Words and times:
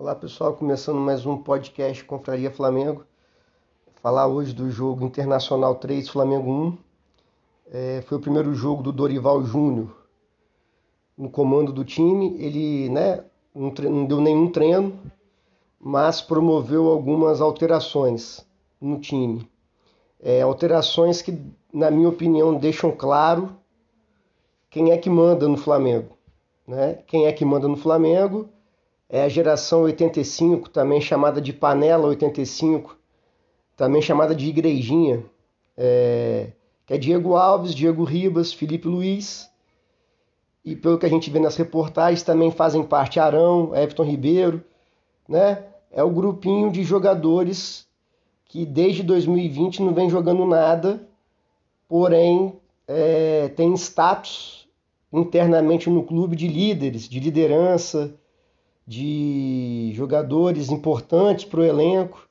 Olá 0.00 0.14
pessoal, 0.14 0.54
começando 0.54 1.00
mais 1.00 1.26
um 1.26 1.36
podcast 1.36 2.04
Confraria 2.04 2.52
Flamengo. 2.52 3.04
Falar 4.00 4.28
hoje 4.28 4.54
do 4.54 4.70
jogo 4.70 5.04
Internacional 5.04 5.74
3 5.74 6.08
Flamengo 6.08 6.48
1. 6.48 6.78
É, 7.72 8.02
foi 8.02 8.16
o 8.16 8.20
primeiro 8.20 8.54
jogo 8.54 8.80
do 8.80 8.92
Dorival 8.92 9.42
Júnior 9.42 9.92
no 11.16 11.28
comando 11.28 11.72
do 11.72 11.84
time. 11.84 12.40
Ele 12.40 12.88
né, 12.90 13.24
não, 13.52 13.74
não 13.90 14.06
deu 14.06 14.20
nenhum 14.20 14.52
treino, 14.52 14.96
mas 15.80 16.20
promoveu 16.20 16.86
algumas 16.88 17.40
alterações 17.40 18.46
no 18.80 19.00
time. 19.00 19.50
É, 20.20 20.42
alterações 20.42 21.20
que, 21.20 21.36
na 21.72 21.90
minha 21.90 22.08
opinião, 22.08 22.54
deixam 22.54 22.92
claro 22.92 23.50
quem 24.70 24.92
é 24.92 24.96
que 24.96 25.10
manda 25.10 25.48
no 25.48 25.56
Flamengo. 25.56 26.16
Né? 26.64 27.02
Quem 27.04 27.26
é 27.26 27.32
que 27.32 27.44
manda 27.44 27.66
no 27.66 27.76
Flamengo 27.76 28.48
é 29.08 29.22
a 29.22 29.28
geração 29.28 29.82
85, 29.82 30.68
também 30.68 31.00
chamada 31.00 31.40
de 31.40 31.52
Panela 31.52 32.06
85, 32.08 32.96
também 33.76 34.02
chamada 34.02 34.34
de 34.34 34.48
Igrejinha, 34.48 35.24
é, 35.76 36.48
que 36.84 36.94
é 36.94 36.98
Diego 36.98 37.34
Alves, 37.34 37.74
Diego 37.74 38.04
Ribas, 38.04 38.52
Felipe 38.52 38.86
Luiz, 38.86 39.48
e 40.64 40.76
pelo 40.76 40.98
que 40.98 41.06
a 41.06 41.08
gente 41.08 41.30
vê 41.30 41.38
nas 41.38 41.56
reportagens 41.56 42.22
também 42.22 42.50
fazem 42.50 42.82
parte 42.82 43.18
Arão, 43.18 43.74
Everton 43.74 44.02
Ribeiro, 44.02 44.62
né? 45.26 45.64
É 45.90 46.02
o 46.02 46.10
grupinho 46.10 46.70
de 46.70 46.82
jogadores 46.82 47.86
que 48.44 48.66
desde 48.66 49.02
2020 49.02 49.82
não 49.82 49.94
vem 49.94 50.10
jogando 50.10 50.44
nada, 50.44 51.08
porém 51.88 52.54
é, 52.86 53.48
tem 53.48 53.72
status 53.74 54.68
internamente 55.10 55.88
no 55.88 56.02
clube 56.02 56.36
de 56.36 56.48
líderes, 56.48 57.08
de 57.08 57.18
liderança, 57.20 58.14
de 58.88 59.92
jogadores 59.94 60.70
importantes 60.70 61.44
para 61.44 61.60
o 61.60 61.64
elenco, 61.64 62.26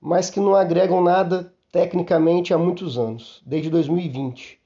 mas 0.00 0.30
que 0.30 0.38
não 0.38 0.54
agregam 0.54 1.02
nada 1.02 1.52
tecnicamente 1.72 2.54
há 2.54 2.58
muitos 2.58 2.96
anos, 2.96 3.42
desde 3.44 3.68
2020, 3.68 4.60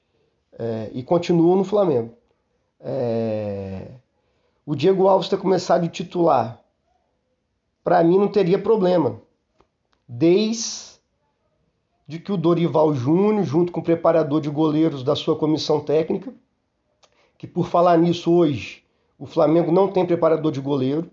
é, 0.53 0.91
e 0.93 1.03
continuam 1.03 1.57
no 1.57 1.65
Flamengo. 1.65 2.15
É, 2.79 3.93
o 4.67 4.77
Diego 4.77 5.09
Alves 5.09 5.31
ter 5.31 5.39
começado 5.39 5.81
de 5.81 5.89
titular, 5.89 6.63
para 7.83 8.05
mim 8.05 8.19
não 8.19 8.29
teria 8.29 8.59
problema, 8.59 9.19
desde 10.07 10.93
de 12.07 12.19
que 12.19 12.33
o 12.33 12.37
Dorival 12.37 12.93
Júnior, 12.93 13.47
junto 13.47 13.73
com 13.73 13.81
o 13.81 13.85
preparador 13.85 14.43
de 14.43 14.51
goleiros 14.51 15.03
da 15.03 15.17
sua 15.17 15.39
comissão 15.39 15.81
técnica, 15.81 16.35
que 17.39 17.47
por 17.47 17.67
falar 17.67 17.97
nisso 17.97 18.31
hoje 18.31 18.82
o 19.23 19.27
Flamengo 19.27 19.71
não 19.71 19.87
tem 19.87 20.05
preparador 20.05 20.51
de 20.51 20.61
goleiro, 20.61 21.09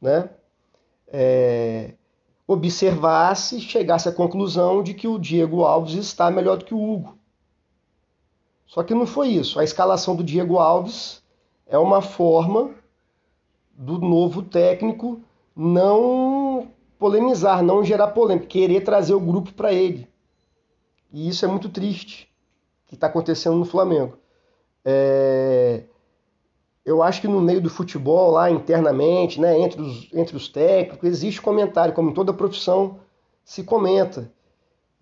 né? 0.00 0.30
É, 1.06 1.92
observasse, 2.46 3.60
chegasse 3.60 4.08
à 4.08 4.12
conclusão 4.12 4.82
de 4.82 4.94
que 4.94 5.06
o 5.06 5.18
Diego 5.18 5.62
Alves 5.62 5.92
está 5.92 6.30
melhor 6.30 6.56
do 6.56 6.64
que 6.64 6.72
o 6.72 6.82
Hugo. 6.82 7.18
Só 8.66 8.82
que 8.82 8.94
não 8.94 9.06
foi 9.06 9.28
isso. 9.28 9.60
A 9.60 9.64
escalação 9.64 10.16
do 10.16 10.24
Diego 10.24 10.56
Alves 10.56 11.22
é 11.66 11.76
uma 11.76 12.00
forma 12.00 12.70
do 13.74 13.98
novo 13.98 14.42
técnico 14.42 15.20
não 15.54 16.68
polemizar, 16.98 17.62
não 17.62 17.84
gerar 17.84 18.08
polêmica, 18.08 18.46
querer 18.46 18.80
trazer 18.80 19.12
o 19.12 19.20
grupo 19.20 19.52
para 19.52 19.70
ele. 19.70 20.08
E 21.12 21.28
isso 21.28 21.44
é 21.44 21.48
muito 21.48 21.68
triste 21.68 22.26
que 22.86 22.94
está 22.94 23.06
acontecendo 23.06 23.56
no 23.56 23.66
Flamengo. 23.66 24.16
É 24.82 25.84
eu 26.84 27.02
acho 27.02 27.20
que 27.20 27.28
no 27.28 27.40
meio 27.40 27.60
do 27.60 27.70
futebol, 27.70 28.32
lá 28.32 28.50
internamente, 28.50 29.40
né, 29.40 29.58
entre, 29.58 29.80
os, 29.80 30.08
entre 30.12 30.36
os 30.36 30.48
técnicos, 30.48 31.08
existe 31.08 31.40
comentário, 31.40 31.94
como 31.94 32.10
em 32.10 32.14
toda 32.14 32.32
profissão 32.32 32.98
se 33.42 33.64
comenta. 33.64 34.30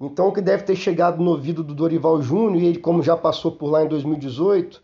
Então, 0.00 0.28
o 0.28 0.32
que 0.32 0.40
deve 0.40 0.62
ter 0.62 0.76
chegado 0.76 1.22
no 1.22 1.32
ouvido 1.32 1.62
do 1.62 1.74
Dorival 1.74 2.22
Júnior, 2.22 2.62
e 2.62 2.66
ele, 2.66 2.78
como 2.78 3.02
já 3.02 3.16
passou 3.16 3.52
por 3.52 3.68
lá 3.68 3.84
em 3.84 3.88
2018, 3.88 4.82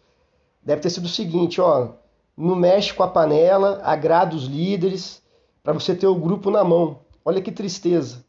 deve 0.62 0.80
ter 0.80 0.90
sido 0.90 1.04
o 1.04 1.08
seguinte: 1.08 1.60
ó, 1.60 1.90
não 2.36 2.56
mexe 2.56 2.92
com 2.92 3.02
a 3.02 3.08
panela, 3.08 3.80
agrada 3.84 4.34
os 4.34 4.44
líderes, 4.44 5.22
para 5.62 5.72
você 5.72 5.94
ter 5.94 6.06
o 6.06 6.14
grupo 6.14 6.50
na 6.50 6.64
mão. 6.64 7.00
Olha 7.24 7.42
que 7.42 7.52
tristeza. 7.52 8.24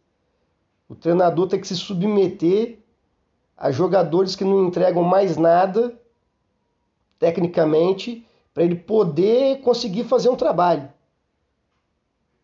O 0.88 0.96
treinador 0.96 1.48
tem 1.48 1.60
que 1.60 1.68
se 1.68 1.76
submeter 1.76 2.80
a 3.56 3.72
jogadores 3.72 4.36
que 4.36 4.44
não 4.44 4.66
entregam 4.66 5.04
mais 5.04 5.38
nada 5.38 5.94
tecnicamente 7.20 8.26
para 8.54 8.64
ele 8.64 8.76
poder 8.76 9.62
conseguir 9.62 10.04
fazer 10.04 10.30
um 10.30 10.36
trabalho. 10.36 10.92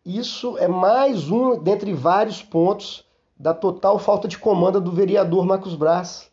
Isso 0.04 0.56
é 0.58 0.68
mais 0.68 1.30
um 1.30 1.58
dentre 1.58 1.92
vários 1.92 2.42
pontos 2.42 3.04
da 3.36 3.52
total 3.52 3.98
falta 3.98 4.28
de 4.28 4.38
comanda 4.38 4.80
do 4.80 4.92
vereador 4.92 5.44
Marcos 5.44 5.74
Braz. 5.74 6.30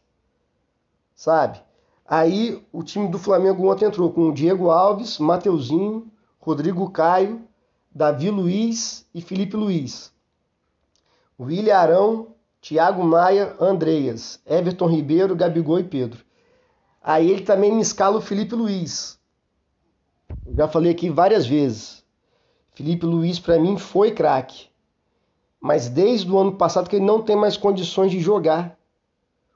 Sabe? 1.15 1.59
Aí 2.05 2.63
o 2.71 2.83
time 2.83 3.07
do 3.07 3.17
Flamengo 3.17 3.71
ontem 3.71 3.85
entrou 3.85 4.11
com 4.11 4.29
o 4.29 4.33
Diego 4.33 4.69
Alves, 4.69 5.17
Mateuzinho, 5.17 6.11
Rodrigo 6.39 6.89
Caio, 6.91 7.41
Davi 7.93 8.29
Luiz 8.29 9.07
e 9.13 9.21
Felipe 9.21 9.55
Luiz. 9.55 10.13
William 11.39 11.75
Arão, 11.75 12.27
Thiago 12.61 13.03
Maia, 13.03 13.55
Andreas, 13.59 14.39
Everton 14.45 14.87
Ribeiro, 14.87 15.35
Gabigol 15.35 15.79
e 15.79 15.83
Pedro. 15.83 16.23
Aí 17.01 17.29
ele 17.29 17.41
também 17.41 17.71
me 17.71 17.81
escala 17.81 18.17
o 18.17 18.21
Felipe 18.21 18.55
Luiz, 18.55 19.19
já 20.55 20.67
falei 20.67 20.91
aqui 20.91 21.09
várias 21.09 21.45
vezes. 21.45 22.03
Felipe 22.71 23.05
Luiz 23.05 23.39
para 23.39 23.59
mim 23.59 23.77
foi 23.77 24.11
craque. 24.11 24.67
Mas 25.59 25.87
desde 25.87 26.29
o 26.29 26.37
ano 26.37 26.53
passado 26.53 26.89
que 26.89 26.97
ele 26.97 27.05
não 27.05 27.21
tem 27.21 27.35
mais 27.35 27.55
condições 27.55 28.11
de 28.11 28.19
jogar. 28.19 28.77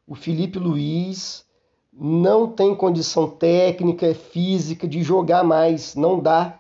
O 0.08 0.16
Felipe 0.16 0.58
Luiz 0.58 1.46
não 1.92 2.50
tem 2.50 2.76
condição 2.76 3.30
técnica, 3.30 4.14
física 4.14 4.88
de 4.88 5.02
jogar 5.02 5.44
mais, 5.44 5.96
não 5.96 6.20
dá. 6.20 6.60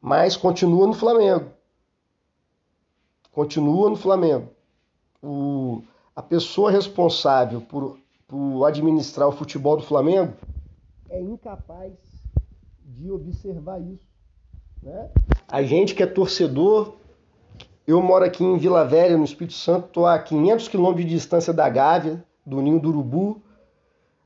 Mas 0.00 0.36
continua 0.36 0.86
no 0.86 0.94
Flamengo. 0.94 1.50
Continua 3.30 3.90
no 3.90 3.96
Flamengo. 3.96 4.48
O, 5.22 5.82
a 6.16 6.22
pessoa 6.22 6.70
responsável 6.70 7.60
por, 7.60 7.98
por 8.26 8.64
administrar 8.64 9.28
o 9.28 9.32
futebol 9.32 9.76
do 9.76 9.82
Flamengo 9.82 10.32
é 11.10 11.20
incapaz 11.20 11.92
de 12.84 13.10
observar 13.10 13.80
isso. 13.80 14.08
Né? 14.82 15.10
A 15.46 15.62
gente 15.62 15.94
que 15.94 16.02
é 16.02 16.06
torcedor, 16.06 16.94
eu 17.86 18.00
moro 18.00 18.24
aqui 18.24 18.44
em 18.44 18.56
Vila 18.56 18.84
Velha, 18.84 19.18
no 19.18 19.24
Espírito 19.24 19.54
Santo, 19.54 19.86
estou 19.86 20.06
a 20.06 20.18
500 20.18 20.68
quilômetros 20.68 21.04
de 21.04 21.14
distância 21.14 21.52
da 21.52 21.68
Gávea, 21.68 22.24
do 22.46 22.62
Ninho 22.62 22.80
do 22.80 22.88
Urubu, 22.88 23.42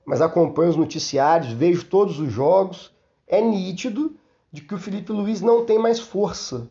mas 0.04 0.20
acompanho 0.20 0.70
os 0.70 0.76
noticiários, 0.76 1.52
vejo 1.52 1.86
todos 1.86 2.20
os 2.20 2.30
jogos. 2.30 2.94
É 3.26 3.40
nítido 3.40 4.14
de 4.52 4.60
que 4.60 4.74
o 4.74 4.78
Felipe 4.78 5.10
Luiz 5.10 5.40
não 5.40 5.64
tem 5.64 5.78
mais 5.78 5.98
força, 5.98 6.70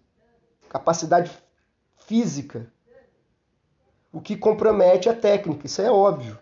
capacidade 0.69 1.31
física, 2.05 2.71
o 4.11 4.21
que 4.21 4.37
compromete 4.37 5.09
a 5.09 5.15
técnica, 5.15 5.65
isso 5.65 5.81
é 5.81 5.91
óbvio 5.91 6.37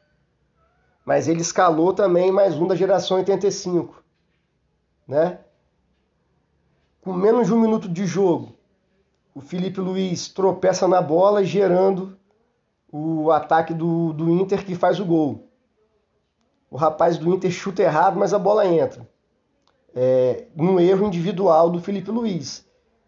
mas 1.06 1.28
ele 1.28 1.42
escalou 1.42 1.94
também 1.94 2.32
mais 2.32 2.56
um 2.56 2.68
da 2.68 2.76
geração 2.76 3.18
85, 3.18 4.04
né? 5.08 5.40
Com 7.02 7.14
menos 7.14 7.48
de 7.48 7.54
um 7.54 7.60
minuto 7.60 7.90
de 7.90 8.06
jogo, 8.06 8.56
o 9.34 9.42
Felipe 9.42 9.80
Luiz 9.80 10.28
tropeça 10.30 10.88
na 10.88 11.02
bola, 11.02 11.44
gerando 11.44 12.18
o 12.92 13.32
ataque 13.32 13.74
do, 13.74 14.14
do 14.14 14.30
Inter 14.30 14.66
que 14.66 14.76
faz 14.76 15.00
o 15.00 15.06
gol. 15.06 15.48
O 16.70 16.78
rapaz 16.78 17.18
do 17.18 17.34
Inter 17.34 17.50
chuta 17.50 17.82
errado, 17.82 18.20
mas 18.20 18.34
a 18.34 18.40
bola 18.40 18.68
entra. 18.68 19.10
É, 19.96 20.46
um 20.56 20.80
erro 20.80 21.08
individual 21.08 21.70
do 21.70 21.82
Felipe 21.82 22.12
Luiz. 22.12 22.66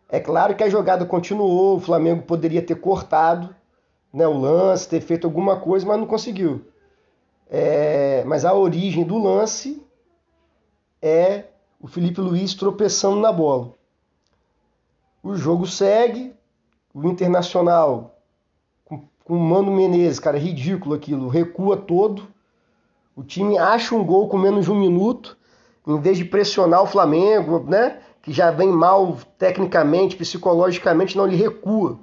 É 0.09 0.19
claro 0.19 0.55
que 0.55 0.63
a 0.63 0.69
jogada 0.69 1.05
continuou, 1.05 1.77
o 1.77 1.79
Flamengo 1.79 2.23
poderia 2.23 2.61
ter 2.61 2.75
cortado 2.75 3.55
né, 4.11 4.27
o 4.27 4.37
lance, 4.37 4.87
ter 4.87 5.01
feito 5.01 5.25
alguma 5.25 5.59
coisa, 5.59 5.85
mas 5.85 5.99
não 5.99 6.05
conseguiu. 6.05 6.65
É, 7.49 8.23
mas 8.25 8.45
a 8.45 8.53
origem 8.53 9.03
do 9.03 9.17
lance 9.17 9.85
é 11.01 11.45
o 11.79 11.87
Felipe 11.87 12.21
Luiz 12.21 12.53
tropeçando 12.53 13.19
na 13.19 13.31
bola. 13.31 13.73
O 15.21 15.35
jogo 15.35 15.67
segue, 15.67 16.33
o 16.93 17.07
Internacional 17.07 18.15
com, 18.85 19.01
com 19.23 19.35
o 19.35 19.39
Mano 19.39 19.71
Menezes, 19.71 20.19
cara, 20.19 20.37
é 20.37 20.39
ridículo 20.39 20.95
aquilo, 20.95 21.27
recua 21.27 21.77
todo. 21.77 22.27
O 23.15 23.23
time 23.23 23.57
acha 23.57 23.93
um 23.93 24.03
gol 24.03 24.27
com 24.27 24.37
menos 24.37 24.65
de 24.65 24.71
um 24.71 24.79
minuto, 24.79 25.37
em 25.85 25.99
vez 25.99 26.17
de 26.17 26.25
pressionar 26.25 26.81
o 26.81 26.87
Flamengo, 26.87 27.59
né? 27.59 28.01
Que 28.21 28.31
já 28.31 28.49
vem 28.49 28.69
mal 28.69 29.17
tecnicamente, 29.37 30.15
psicologicamente, 30.15 31.17
não, 31.17 31.27
ele 31.27 31.35
recua. 31.35 31.99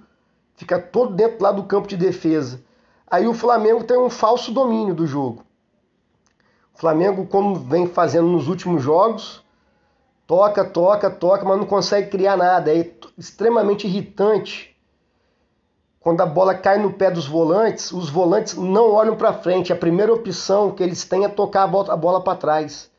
Fica 0.54 0.78
todo 0.78 1.14
dentro 1.14 1.42
lá 1.42 1.50
do 1.50 1.64
campo 1.64 1.88
de 1.88 1.96
defesa. 1.96 2.62
Aí 3.10 3.26
o 3.26 3.34
Flamengo 3.34 3.82
tem 3.82 3.98
um 3.98 4.08
falso 4.08 4.52
domínio 4.52 4.94
do 4.94 5.06
jogo. 5.06 5.44
O 6.72 6.78
Flamengo, 6.78 7.26
como 7.26 7.56
vem 7.56 7.88
fazendo 7.88 8.28
nos 8.28 8.46
últimos 8.46 8.82
jogos, 8.82 9.44
toca, 10.26 10.64
toca, 10.64 11.10
toca, 11.10 11.44
mas 11.44 11.58
não 11.58 11.66
consegue 11.66 12.08
criar 12.08 12.36
nada. 12.36 12.72
É 12.72 12.88
extremamente 13.18 13.86
irritante 13.86 14.70
quando 16.00 16.22
a 16.22 16.26
bola 16.26 16.54
cai 16.54 16.78
no 16.78 16.94
pé 16.94 17.10
dos 17.10 17.26
volantes, 17.26 17.92
os 17.92 18.08
volantes 18.08 18.54
não 18.54 18.90
olham 18.92 19.16
para 19.16 19.34
frente. 19.34 19.70
A 19.70 19.76
primeira 19.76 20.14
opção 20.14 20.70
que 20.70 20.82
eles 20.82 21.04
têm 21.04 21.24
é 21.24 21.28
tocar 21.28 21.64
a 21.64 21.96
bola 21.96 22.22
para 22.22 22.38
trás. 22.38 22.90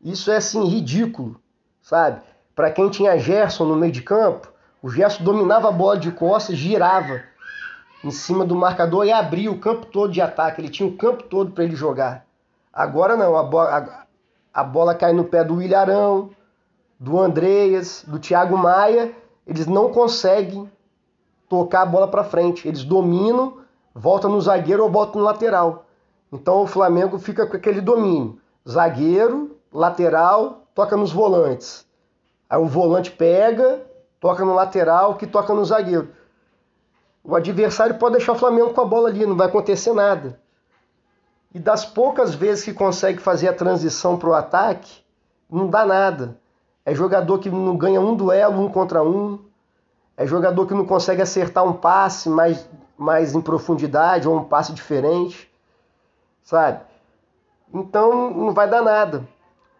Isso 0.00 0.30
é 0.30 0.36
assim 0.36 0.64
ridículo, 0.64 1.40
sabe? 1.82 2.20
Para 2.54 2.70
quem 2.70 2.88
tinha 2.88 3.18
Gerson 3.18 3.64
no 3.64 3.74
meio 3.74 3.90
de 3.90 4.02
campo, 4.02 4.52
o 4.80 4.88
Gerson 4.88 5.24
dominava 5.24 5.68
a 5.68 5.72
bola 5.72 5.98
de 5.98 6.12
costas, 6.12 6.56
girava 6.56 7.22
em 8.04 8.10
cima 8.10 8.44
do 8.44 8.54
marcador 8.54 9.06
e 9.06 9.12
abria 9.12 9.50
o 9.50 9.58
campo 9.58 9.86
todo 9.86 10.12
de 10.12 10.20
ataque. 10.20 10.60
Ele 10.60 10.68
tinha 10.68 10.86
o 10.86 10.96
campo 10.96 11.22
todo 11.22 11.52
para 11.52 11.64
ele 11.64 11.74
jogar. 11.74 12.26
Agora 12.70 13.16
não, 13.16 13.34
a 13.34 13.42
bola, 13.42 14.06
a, 14.52 14.60
a 14.60 14.62
bola 14.62 14.94
cai 14.94 15.14
no 15.14 15.24
pé 15.24 15.42
do 15.42 15.62
Ilharão, 15.62 16.30
do 17.00 17.18
Andreas, 17.18 18.04
do 18.06 18.18
Thiago 18.18 18.58
Maia. 18.58 19.14
Eles 19.46 19.66
não 19.66 19.90
conseguem 19.90 20.70
tocar 21.48 21.82
a 21.82 21.86
bola 21.86 22.06
para 22.06 22.22
frente. 22.22 22.68
Eles 22.68 22.84
dominam, 22.84 23.58
volta 23.94 24.28
no 24.28 24.40
zagueiro 24.40 24.82
ou 24.82 24.90
volta 24.90 25.18
no 25.18 25.24
lateral. 25.24 25.86
Então 26.30 26.62
o 26.62 26.66
Flamengo 26.66 27.18
fica 27.18 27.46
com 27.46 27.56
aquele 27.56 27.80
domínio. 27.80 28.38
Zagueiro, 28.68 29.56
lateral, 29.72 30.66
toca 30.74 30.94
nos 30.94 31.10
volantes. 31.10 31.86
Aí 32.50 32.58
o 32.60 32.66
volante 32.66 33.10
pega, 33.10 33.80
toca 34.20 34.44
no 34.44 34.52
lateral, 34.52 35.14
que 35.14 35.26
toca 35.26 35.54
no 35.54 35.64
zagueiro. 35.64 36.08
O 37.24 37.34
adversário 37.34 37.94
pode 37.94 38.16
deixar 38.16 38.32
o 38.32 38.38
Flamengo 38.38 38.74
com 38.74 38.82
a 38.82 38.84
bola 38.84 39.08
ali, 39.08 39.24
não 39.24 39.34
vai 39.34 39.46
acontecer 39.46 39.94
nada. 39.94 40.38
E 41.54 41.58
das 41.58 41.84
poucas 41.84 42.34
vezes 42.34 42.64
que 42.64 42.74
consegue 42.74 43.18
fazer 43.18 43.48
a 43.48 43.54
transição 43.54 44.18
para 44.18 44.28
o 44.28 44.34
ataque, 44.34 45.02
não 45.50 45.68
dá 45.68 45.86
nada. 45.86 46.36
É 46.84 46.94
jogador 46.94 47.38
que 47.38 47.48
não 47.48 47.76
ganha 47.78 47.98
um 47.98 48.14
duelo 48.14 48.60
um 48.60 48.68
contra 48.68 49.02
um, 49.02 49.38
é 50.16 50.26
jogador 50.26 50.66
que 50.66 50.74
não 50.74 50.84
consegue 50.84 51.22
acertar 51.22 51.64
um 51.64 51.72
passe 51.72 52.28
mais, 52.28 52.68
mais 52.96 53.34
em 53.34 53.40
profundidade 53.40 54.28
ou 54.28 54.36
um 54.36 54.44
passe 54.44 54.72
diferente, 54.72 55.50
sabe? 56.42 56.80
Então 57.72 58.30
não 58.30 58.52
vai 58.52 58.68
dar 58.68 58.82
nada. 58.82 59.26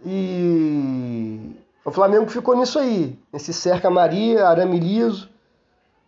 E 0.02 1.54
o 1.84 1.90
Flamengo 1.90 2.26
ficou 2.30 2.56
nisso 2.56 2.78
aí, 2.78 3.18
nesse 3.30 3.52
cerca 3.52 3.90
Maria, 3.90 4.48
arame 4.48 4.80
liso, 4.80 5.28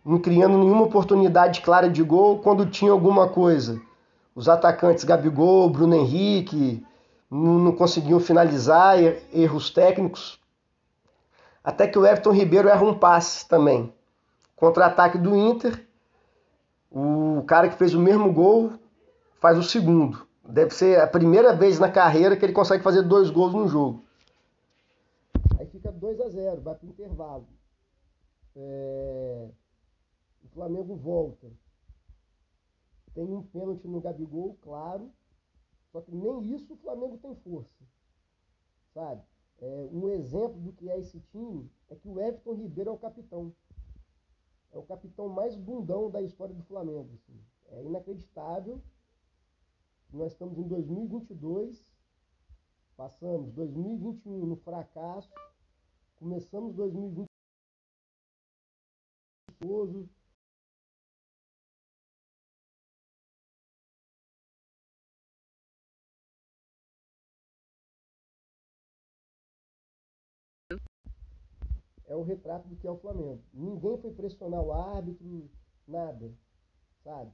não 0.07 0.19
criando 0.19 0.57
nenhuma 0.57 0.83
oportunidade 0.83 1.59
clara 1.59 1.89
de 1.89 2.01
gol 2.01 2.39
quando 2.39 2.65
tinha 2.65 2.91
alguma 2.91 3.27
coisa. 3.27 3.81
Os 4.33 4.47
atacantes 4.47 5.03
Gabigol, 5.03 5.69
Bruno 5.69 5.95
Henrique, 5.95 6.85
não, 7.29 7.73
conseguiam 7.73 8.17
finalizar, 8.17 8.97
er, 8.97 9.21
erros 9.33 9.69
técnicos. 9.69 10.39
Até 11.61 11.87
que 11.87 11.99
o 11.99 12.05
Everton 12.05 12.31
Ribeiro 12.31 12.69
erra 12.69 12.85
um 12.85 12.97
passe 12.97 13.45
também. 13.49 13.93
Contra-ataque 14.55 15.17
do 15.17 15.35
Inter, 15.35 15.85
o 16.89 17.43
cara 17.45 17.67
que 17.67 17.75
fez 17.75 17.93
o 17.93 17.99
mesmo 17.99 18.31
gol 18.31 18.71
faz 19.41 19.57
o 19.57 19.63
segundo. 19.63 20.25
Deve 20.47 20.73
ser 20.73 21.01
a 21.01 21.07
primeira 21.07 21.53
vez 21.53 21.79
na 21.79 21.91
carreira 21.91 22.37
que 22.37 22.45
ele 22.45 22.53
consegue 22.53 22.81
fazer 22.81 23.01
dois 23.01 23.29
gols 23.29 23.53
no 23.53 23.67
jogo. 23.67 24.05
Aí 25.59 25.65
fica 25.65 25.91
2 25.91 26.21
a 26.21 26.29
0 26.29 26.61
vai 26.61 26.75
para 26.75 26.85
o 26.85 26.89
intervalo. 26.89 27.45
É... 28.55 29.47
Flamengo 30.57 30.95
volta. 30.95 31.51
Tem 33.13 33.31
um 33.31 33.43
pênalti 33.43 33.87
no 33.87 34.01
Gabigol, 34.01 34.57
claro. 34.59 35.13
Só 35.91 36.01
que 36.01 36.11
nem 36.11 36.55
isso 36.55 36.73
o 36.73 36.77
Flamengo 36.77 37.19
tem 37.19 37.35
força. 37.35 37.85
Sabe? 38.91 39.21
É, 39.59 39.89
um 39.91 40.09
exemplo 40.09 40.59
do 40.59 40.73
que 40.73 40.89
é 40.89 40.97
esse 40.97 41.19
time 41.31 41.69
é 41.89 41.95
que 41.95 42.07
o 42.07 42.19
Everton 42.19 42.55
Ribeiro 42.55 42.89
é 42.89 42.93
o 42.93 42.97
capitão 42.97 43.53
é 44.71 44.77
o 44.77 44.83
capitão 44.83 45.29
mais 45.29 45.55
bundão 45.55 46.09
da 46.09 46.21
história 46.21 46.53
do 46.53 46.63
Flamengo. 46.63 47.13
Assim. 47.13 47.39
É 47.67 47.83
inacreditável. 47.83 48.81
Nós 50.11 50.31
estamos 50.31 50.57
em 50.57 50.67
2022, 50.67 51.85
passamos 52.95 53.51
2021 53.51 54.45
no 54.45 54.55
fracasso, 54.55 55.31
começamos 56.15 56.73
2020 56.73 57.27
é 72.07 72.15
o 72.15 72.23
retrato 72.23 72.67
do 72.67 72.75
que 72.75 72.87
é 72.87 72.91
o 72.91 72.97
Flamengo. 72.97 73.43
Ninguém 73.53 73.97
foi 73.97 74.13
pressionar 74.13 74.61
o 74.61 74.71
árbitro, 74.71 75.49
nada, 75.85 76.33
sabe? 77.03 77.31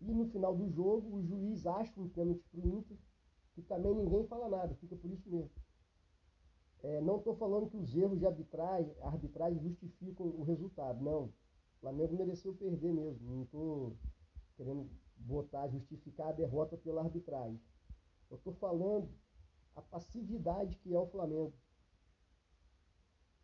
E 0.00 0.12
no 0.12 0.26
final 0.26 0.54
do 0.54 0.68
jogo, 0.68 1.16
o 1.16 1.22
juiz 1.22 1.66
acha 1.66 1.98
um 1.98 2.08
pênalti 2.08 2.44
para 2.50 2.60
o 2.60 2.78
Inter, 2.78 2.96
que 3.54 3.62
também 3.62 3.94
ninguém 3.94 4.26
fala 4.26 4.48
nada, 4.48 4.74
fica 4.74 4.94
por 4.94 5.10
isso 5.10 5.28
mesmo. 5.30 5.50
É, 6.82 7.00
não 7.00 7.16
estou 7.16 7.34
falando 7.34 7.70
que 7.70 7.76
os 7.78 7.96
erros 7.96 8.18
de 8.18 8.26
arbitragem, 8.26 8.94
arbitragem 9.00 9.58
justificam 9.60 10.26
o 10.26 10.42
resultado, 10.44 11.02
não. 11.02 11.24
O 11.24 11.80
Flamengo 11.80 12.16
mereceu 12.16 12.54
perder 12.54 12.92
mesmo, 12.92 13.30
não 13.30 13.42
estou 13.44 13.96
querendo 14.56 14.90
botar, 15.16 15.68
justificar 15.68 16.28
a 16.28 16.32
derrota 16.32 16.76
pela 16.76 17.02
arbitragem. 17.02 17.58
Eu 18.30 18.36
estou 18.36 18.52
falando 18.54 19.08
a 19.74 19.80
passividade 19.80 20.76
que 20.76 20.94
é 20.94 20.98
o 20.98 21.06
Flamengo 21.06 21.54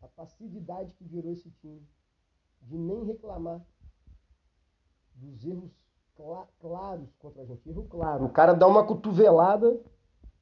a 0.03 0.07
passividade 0.09 0.93
que 0.95 1.05
virou 1.05 1.31
esse 1.31 1.49
time, 1.61 1.87
de 2.61 2.77
nem 2.77 3.05
reclamar 3.05 3.65
dos 5.15 5.45
erros 5.45 5.71
cl 6.15 6.47
claros 6.59 7.15
contra 7.15 7.41
a 7.41 7.45
gente. 7.45 7.67
Erro 7.69 7.87
claro. 7.87 8.25
O 8.25 8.29
cara 8.29 8.53
dá 8.53 8.67
uma 8.67 8.85
cotovelada 8.85 9.81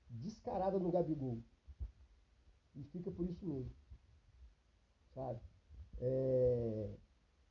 descarada 0.09 0.79
no 0.79 0.91
Gabigol. 0.91 1.39
E 2.75 2.83
fica 2.85 3.11
por 3.11 3.29
isso 3.29 3.45
mesmo. 3.45 3.71
Sabe? 5.13 5.39
É... 5.99 6.89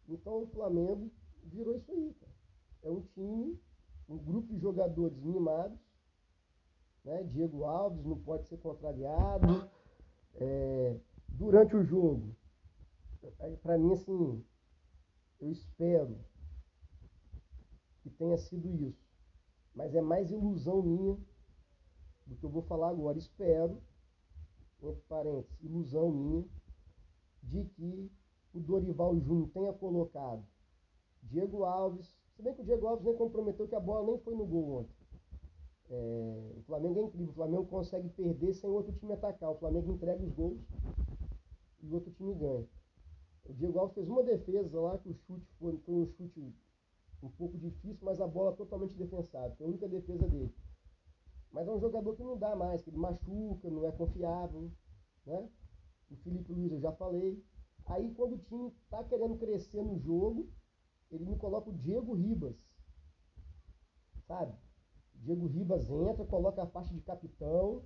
Então 0.08 0.42
o 0.42 0.46
Flamengo 0.48 1.10
virou 1.44 1.76
isso 1.76 1.90
aí, 1.92 2.14
cara. 2.14 2.32
É 2.82 2.90
um 2.90 3.02
time, 3.02 3.60
um 4.08 4.18
grupo 4.18 4.52
de 4.52 4.60
jogadores 4.60 5.18
mimados. 5.22 5.78
Né? 7.04 7.22
Diego 7.24 7.64
Alves 7.64 8.04
não 8.04 8.18
pode 8.18 8.48
ser 8.48 8.58
contrariado. 8.58 9.70
É 10.34 10.98
durante 11.40 11.75
o 11.75 11.82
jogo, 11.82 12.36
para 13.62 13.79
mim, 13.79 13.93
assim, 13.94 14.44
eu 15.41 15.50
espero 15.50 16.19
que 18.03 18.10
tenha 18.10 18.36
sido 18.36 18.69
isso. 18.86 19.03
Mas 19.74 19.94
é 19.94 20.03
mais 20.03 20.31
ilusão 20.31 20.82
minha 20.82 21.17
do 22.26 22.36
que 22.36 22.44
eu 22.44 22.50
vou 22.50 22.60
falar 22.60 22.91
agora. 22.91 23.17
Espero, 23.17 23.81
entre 24.82 25.00
parênteses, 25.08 25.62
ilusão 25.62 26.10
minha, 26.12 26.44
de 27.43 27.65
que 27.70 28.12
o 28.53 28.60
Dorival 28.60 29.19
Júnior 29.19 29.48
tenha 29.48 29.72
colocado 29.72 30.44
Diego 31.22 31.65
Alves. 31.65 32.15
Se 32.36 32.43
bem 32.43 32.55
que 32.55 32.60
o 32.60 32.65
Diego 32.65 32.86
Alves 32.86 33.06
nem 33.06 33.17
comprometeu 33.17 33.67
que 33.67 33.74
a 33.74 33.81
bola 33.81 34.06
nem 34.06 34.19
foi 34.19 34.34
no 34.34 34.44
gol 34.44 34.81
ontem. 34.81 35.00
É, 35.88 36.53
o 36.58 36.62
Flamengo 36.65 37.00
é 37.00 37.03
incrível. 37.05 37.31
O 37.31 37.34
Flamengo 37.34 37.65
consegue 37.65 38.10
perder 38.10 38.53
sem 38.53 38.69
outro 38.69 38.93
time 38.93 39.15
atacar. 39.15 39.50
O 39.50 39.58
Flamengo 39.58 39.91
entrega 39.93 40.22
os 40.22 40.32
gols 40.34 40.60
e 41.82 41.87
o 41.87 41.94
outro 41.94 42.13
time 42.13 42.34
ganha. 42.34 42.67
O 43.44 43.55
Diego 43.55 43.79
Alves 43.79 43.94
fez 43.94 44.08
uma 44.08 44.22
defesa 44.22 44.81
lá, 44.81 44.99
que 44.99 45.08
o 45.08 45.15
chute 45.15 45.46
foi, 45.58 45.77
foi 45.79 45.94
um 45.94 46.06
chute 46.06 46.55
um 47.22 47.29
pouco 47.31 47.58
difícil, 47.58 48.05
mas 48.05 48.20
a 48.20 48.27
bola 48.27 48.56
totalmente 48.56 48.96
defensável. 48.96 49.55
Foi 49.56 49.67
a 49.67 49.69
única 49.70 49.89
defesa 49.89 50.27
dele. 50.29 50.55
Mas 51.53 51.67
é 51.67 51.72
um 51.72 51.81
jogador 51.81 52.15
que 52.15 52.22
não 52.22 52.39
dá 52.39 52.55
mais, 52.55 52.82
que 52.82 52.91
ele 52.91 52.96
machuca, 52.96 53.69
não 53.69 53.87
é 53.87 53.93
confiável. 53.93 54.70
Né? 55.27 55.49
O 56.10 56.17
Felipe 56.17 56.53
Luiz 56.53 56.72
eu 56.72 56.81
já 56.81 56.93
falei. 56.93 57.43
Aí 57.87 58.13
quando 58.15 58.34
o 58.34 58.39
time 58.39 58.69
está 58.84 59.03
querendo 59.05 59.37
crescer 59.37 59.82
no 59.82 59.99
jogo, 59.99 60.49
ele 61.10 61.25
me 61.25 61.37
coloca 61.37 61.70
o 61.70 61.75
Diego 61.75 62.15
Ribas. 62.15 62.56
Sabe? 64.27 64.55
Diego 65.15 65.46
Ribas 65.46 65.91
entra, 65.91 66.25
coloca 66.25 66.63
a 66.63 66.67
faixa 66.67 66.94
de 66.94 67.01
capitão, 67.01 67.84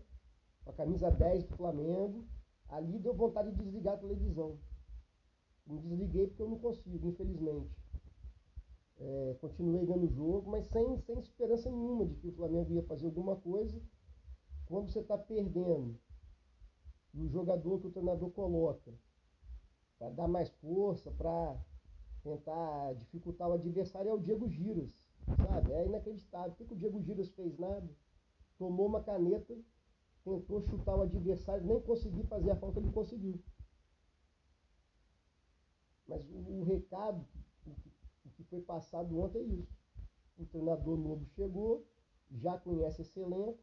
a 0.67 0.73
camisa 0.73 1.11
10 1.11 1.45
do 1.45 1.57
Flamengo, 1.57 2.27
Ali 2.69 2.99
deu 2.99 3.15
vontade 3.15 3.51
de 3.53 3.63
desligar 3.63 3.95
a 3.95 3.99
televisão. 3.99 4.59
Não 5.67 5.77
desliguei 5.79 6.27
porque 6.27 6.43
eu 6.43 6.49
não 6.49 6.59
consigo, 6.59 7.09
infelizmente. 7.09 7.71
É, 8.99 9.37
continuei 9.41 9.85
vendo 9.85 10.07
o 10.07 10.15
jogo, 10.15 10.51
mas 10.51 10.67
sem, 10.67 10.99
sem 10.99 11.19
esperança 11.19 11.71
nenhuma 11.71 12.07
de 12.07 12.15
que 12.17 12.29
o 12.29 12.33
Flamengo 12.33 12.73
ia 12.73 12.83
fazer 12.83 13.07
alguma 13.07 13.37
coisa. 13.37 13.81
Quando 14.67 14.91
você 14.91 15.01
está 15.01 15.19
perdendo 15.19 15.99
e 17.13 17.23
o 17.23 17.29
jogador 17.29 17.81
que 17.81 17.87
o 17.87 17.91
treinador 17.91 18.31
coloca 18.31 18.93
para 19.99 20.11
dar 20.11 20.29
mais 20.29 20.51
força, 20.55 21.11
para 21.11 21.57
tentar 22.23 22.95
dificultar 22.95 23.49
o 23.49 23.53
adversário, 23.53 24.11
é 24.11 24.15
o 24.15 24.19
Diego 24.19 24.49
Giras. 24.49 24.91
Sabe? 25.37 25.73
É 25.73 25.87
inacreditável. 25.87 26.51
Por 26.51 26.59
que, 26.59 26.65
que 26.67 26.75
o 26.75 26.79
Diego 26.79 27.03
Giras 27.03 27.29
fez 27.31 27.59
nada? 27.59 27.89
Tomou 28.59 28.87
uma 28.87 29.03
caneta 29.03 29.57
tentou 30.25 30.63
chutar 30.63 30.97
o 30.97 31.03
adversário, 31.03 31.67
nem 31.67 31.81
conseguiu 31.81 32.25
fazer 32.25 32.51
a 32.51 32.57
falta, 32.57 32.81
ele 32.81 32.91
conseguiu. 32.91 33.39
Mas 36.09 36.29
o, 36.31 36.61
o 36.61 36.65
recado 36.65 37.25
o 38.25 38.31
que 38.31 38.45
foi 38.45 38.61
passado 38.63 39.19
ontem 39.19 39.39
é 39.39 39.43
isso. 39.43 39.79
O 40.39 40.47
treinador 40.47 40.99
novo 40.99 41.25
chegou, 41.27 41.87
já 42.31 42.59
conhece 42.59 43.03
esse 43.03 43.21
elenco, 43.21 43.59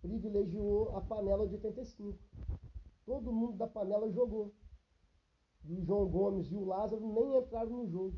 privilegiou 0.00 0.96
a 0.96 1.00
panela 1.00 1.46
de 1.46 1.54
85. 1.54 2.18
Todo 3.04 3.32
mundo 3.32 3.56
da 3.56 3.66
panela 3.66 4.10
jogou. 4.10 4.54
E 5.64 5.74
o 5.74 5.84
João 5.84 6.08
Gomes 6.08 6.50
e 6.50 6.54
o 6.54 6.64
Lázaro 6.64 7.06
nem 7.12 7.36
entraram 7.36 7.70
no 7.70 7.86
jogo, 7.88 8.16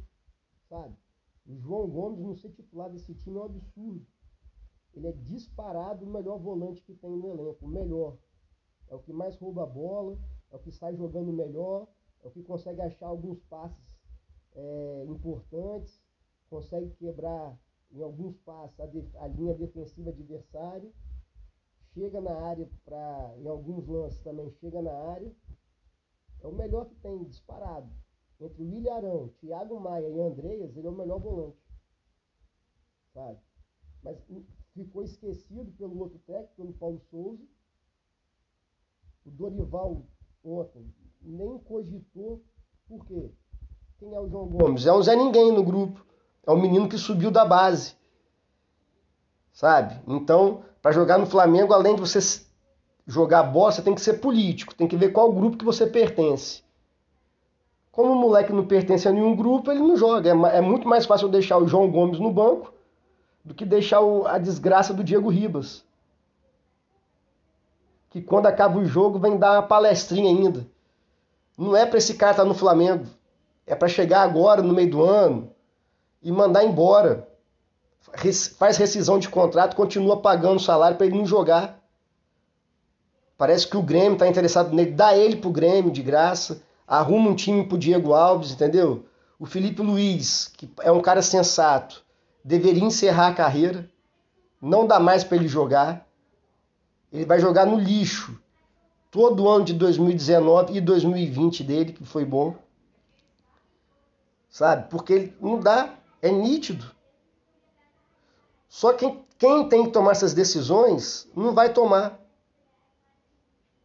sabe? 0.68 0.94
O 1.46 1.56
João 1.56 1.88
Gomes 1.88 2.20
não 2.20 2.36
ser 2.36 2.50
titular 2.50 2.90
desse 2.90 3.14
time 3.14 3.36
é 3.36 3.40
um 3.40 3.44
absurdo. 3.44 4.06
Ele 4.94 5.08
é 5.08 5.12
disparado 5.12 6.04
o 6.04 6.10
melhor 6.10 6.38
volante 6.38 6.82
que 6.82 6.94
tem 6.94 7.10
no 7.10 7.28
elenco, 7.28 7.64
o 7.64 7.68
melhor. 7.68 8.16
É 8.88 8.94
o 8.94 8.98
que 8.98 9.12
mais 9.12 9.36
rouba 9.36 9.62
a 9.62 9.66
bola, 9.66 10.18
é 10.50 10.56
o 10.56 10.58
que 10.58 10.72
sai 10.72 10.96
jogando 10.96 11.32
melhor, 11.32 11.86
é 12.22 12.28
o 12.28 12.30
que 12.30 12.42
consegue 12.42 12.80
achar 12.80 13.06
alguns 13.06 13.40
passes 13.44 14.00
é, 14.54 15.04
importantes, 15.08 16.02
consegue 16.48 16.90
quebrar 16.96 17.56
em 17.92 18.02
alguns 18.02 18.36
passos 18.38 18.78
a, 18.80 18.86
de, 18.86 19.04
a 19.18 19.26
linha 19.28 19.54
defensiva 19.54 20.10
adversária, 20.10 20.92
chega 21.94 22.20
na 22.20 22.32
área 22.32 22.68
para, 22.84 23.34
em 23.38 23.48
alguns 23.48 23.86
lances 23.86 24.20
também 24.20 24.50
chega 24.52 24.82
na 24.82 24.92
área. 24.92 25.32
É 26.40 26.46
o 26.46 26.52
melhor 26.52 26.86
que 26.86 26.94
tem, 26.96 27.24
disparado. 27.24 27.90
Entre 28.40 28.62
o 28.62 28.70
William 28.70 28.94
Arão, 28.94 29.28
Thiago 29.40 29.78
Maia 29.78 30.08
e 30.08 30.20
Andreas, 30.20 30.74
ele 30.74 30.86
é 30.86 30.90
o 30.90 30.96
melhor 30.96 31.20
volante. 31.20 31.60
Sabe? 33.12 33.38
Mas 34.02 34.18
ficou 34.74 35.02
esquecido 35.02 35.70
pelo 35.78 35.98
outro 35.98 36.18
técnico, 36.26 36.54
pelo 36.56 36.72
Paulo 36.74 37.00
Souza. 37.10 37.42
O 39.24 39.30
Dorival 39.30 40.02
ontem 40.44 40.92
nem 41.22 41.58
cogitou. 41.58 42.42
Por 42.88 43.04
quê? 43.06 43.30
Quem 43.98 44.14
é 44.14 44.20
o 44.20 44.28
João 44.28 44.46
Gomes? 44.46 44.86
É 44.86 44.92
um 44.92 45.02
Zé 45.02 45.14
Ninguém 45.14 45.52
no 45.52 45.62
grupo. 45.62 46.04
É 46.46 46.50
um 46.50 46.60
menino 46.60 46.88
que 46.88 46.96
subiu 46.96 47.30
da 47.30 47.44
base. 47.44 47.94
Sabe? 49.52 50.00
Então, 50.08 50.64
para 50.80 50.92
jogar 50.92 51.18
no 51.18 51.26
Flamengo, 51.26 51.74
além 51.74 51.94
de 51.94 52.00
você 52.00 52.18
jogar 53.06 53.42
bola, 53.42 53.72
você 53.72 53.82
tem 53.82 53.94
que 53.94 54.00
ser 54.00 54.14
político. 54.14 54.74
Tem 54.74 54.88
que 54.88 54.96
ver 54.96 55.12
qual 55.12 55.32
grupo 55.32 55.58
que 55.58 55.64
você 55.64 55.86
pertence. 55.86 56.62
Como 57.92 58.12
o 58.12 58.16
moleque 58.16 58.52
não 58.52 58.66
pertence 58.66 59.06
a 59.06 59.12
nenhum 59.12 59.36
grupo, 59.36 59.70
ele 59.70 59.80
não 59.80 59.96
joga. 59.96 60.30
É, 60.30 60.58
é 60.58 60.60
muito 60.60 60.88
mais 60.88 61.04
fácil 61.04 61.28
deixar 61.28 61.58
o 61.58 61.68
João 61.68 61.90
Gomes 61.90 62.18
no 62.18 62.32
banco 62.32 62.72
do 63.44 63.54
que 63.54 63.64
deixar 63.64 64.00
o, 64.00 64.26
a 64.26 64.38
desgraça 64.38 64.92
do 64.92 65.04
Diego 65.04 65.28
Ribas. 65.28 65.84
Que 68.10 68.20
quando 68.20 68.46
acaba 68.46 68.78
o 68.78 68.84
jogo 68.84 69.18
vem 69.18 69.38
dar 69.38 69.52
uma 69.52 69.62
palestrinha 69.62 70.30
ainda. 70.30 70.66
Não 71.56 71.76
é 71.76 71.86
para 71.86 71.98
esse 71.98 72.14
cara 72.14 72.32
estar 72.32 72.42
tá 72.42 72.48
no 72.48 72.54
Flamengo. 72.54 73.06
É 73.66 73.74
para 73.74 73.88
chegar 73.88 74.22
agora, 74.22 74.62
no 74.62 74.74
meio 74.74 74.90
do 74.90 75.04
ano, 75.04 75.52
e 76.22 76.32
mandar 76.32 76.64
embora. 76.64 77.28
Faz 78.58 78.76
rescisão 78.76 79.18
de 79.18 79.28
contrato, 79.28 79.76
continua 79.76 80.20
pagando 80.20 80.56
o 80.56 80.62
salário 80.62 80.96
para 80.96 81.06
ele 81.06 81.18
não 81.18 81.26
jogar. 81.26 81.80
Parece 83.38 83.66
que 83.68 83.76
o 83.76 83.82
Grêmio 83.82 84.14
está 84.14 84.26
interessado 84.26 84.74
nele. 84.74 84.90
Dá 84.90 85.16
ele 85.16 85.36
pro 85.36 85.50
Grêmio 85.50 85.90
de 85.90 86.02
graça. 86.02 86.62
Arruma 86.86 87.30
um 87.30 87.34
time 87.34 87.64
pro 87.64 87.78
Diego 87.78 88.12
Alves, 88.12 88.50
entendeu? 88.50 89.06
O 89.38 89.46
Felipe 89.46 89.80
Luiz, 89.80 90.52
que 90.56 90.68
é 90.82 90.90
um 90.90 91.00
cara 91.00 91.22
sensato, 91.22 92.04
deveria 92.44 92.84
encerrar 92.84 93.28
a 93.28 93.34
carreira. 93.34 93.90
Não 94.60 94.86
dá 94.86 95.00
mais 95.00 95.24
para 95.24 95.36
ele 95.36 95.48
jogar. 95.48 96.06
Ele 97.12 97.24
vai 97.24 97.40
jogar 97.40 97.66
no 97.66 97.78
lixo 97.78 98.40
todo 99.10 99.44
o 99.44 99.48
ano 99.48 99.64
de 99.64 99.74
2019 99.74 100.76
e 100.76 100.80
2020 100.80 101.64
dele, 101.64 101.92
que 101.92 102.04
foi 102.04 102.24
bom. 102.24 102.56
Sabe? 104.48 104.88
Porque 104.88 105.12
ele 105.12 105.36
não 105.40 105.58
dá, 105.58 105.94
é 106.22 106.30
nítido. 106.30 106.84
Só 108.68 108.92
quem, 108.92 109.24
quem 109.38 109.68
tem 109.68 109.84
que 109.84 109.90
tomar 109.90 110.12
essas 110.12 110.32
decisões 110.32 111.28
não 111.34 111.52
vai 111.52 111.72
tomar. 111.72 112.20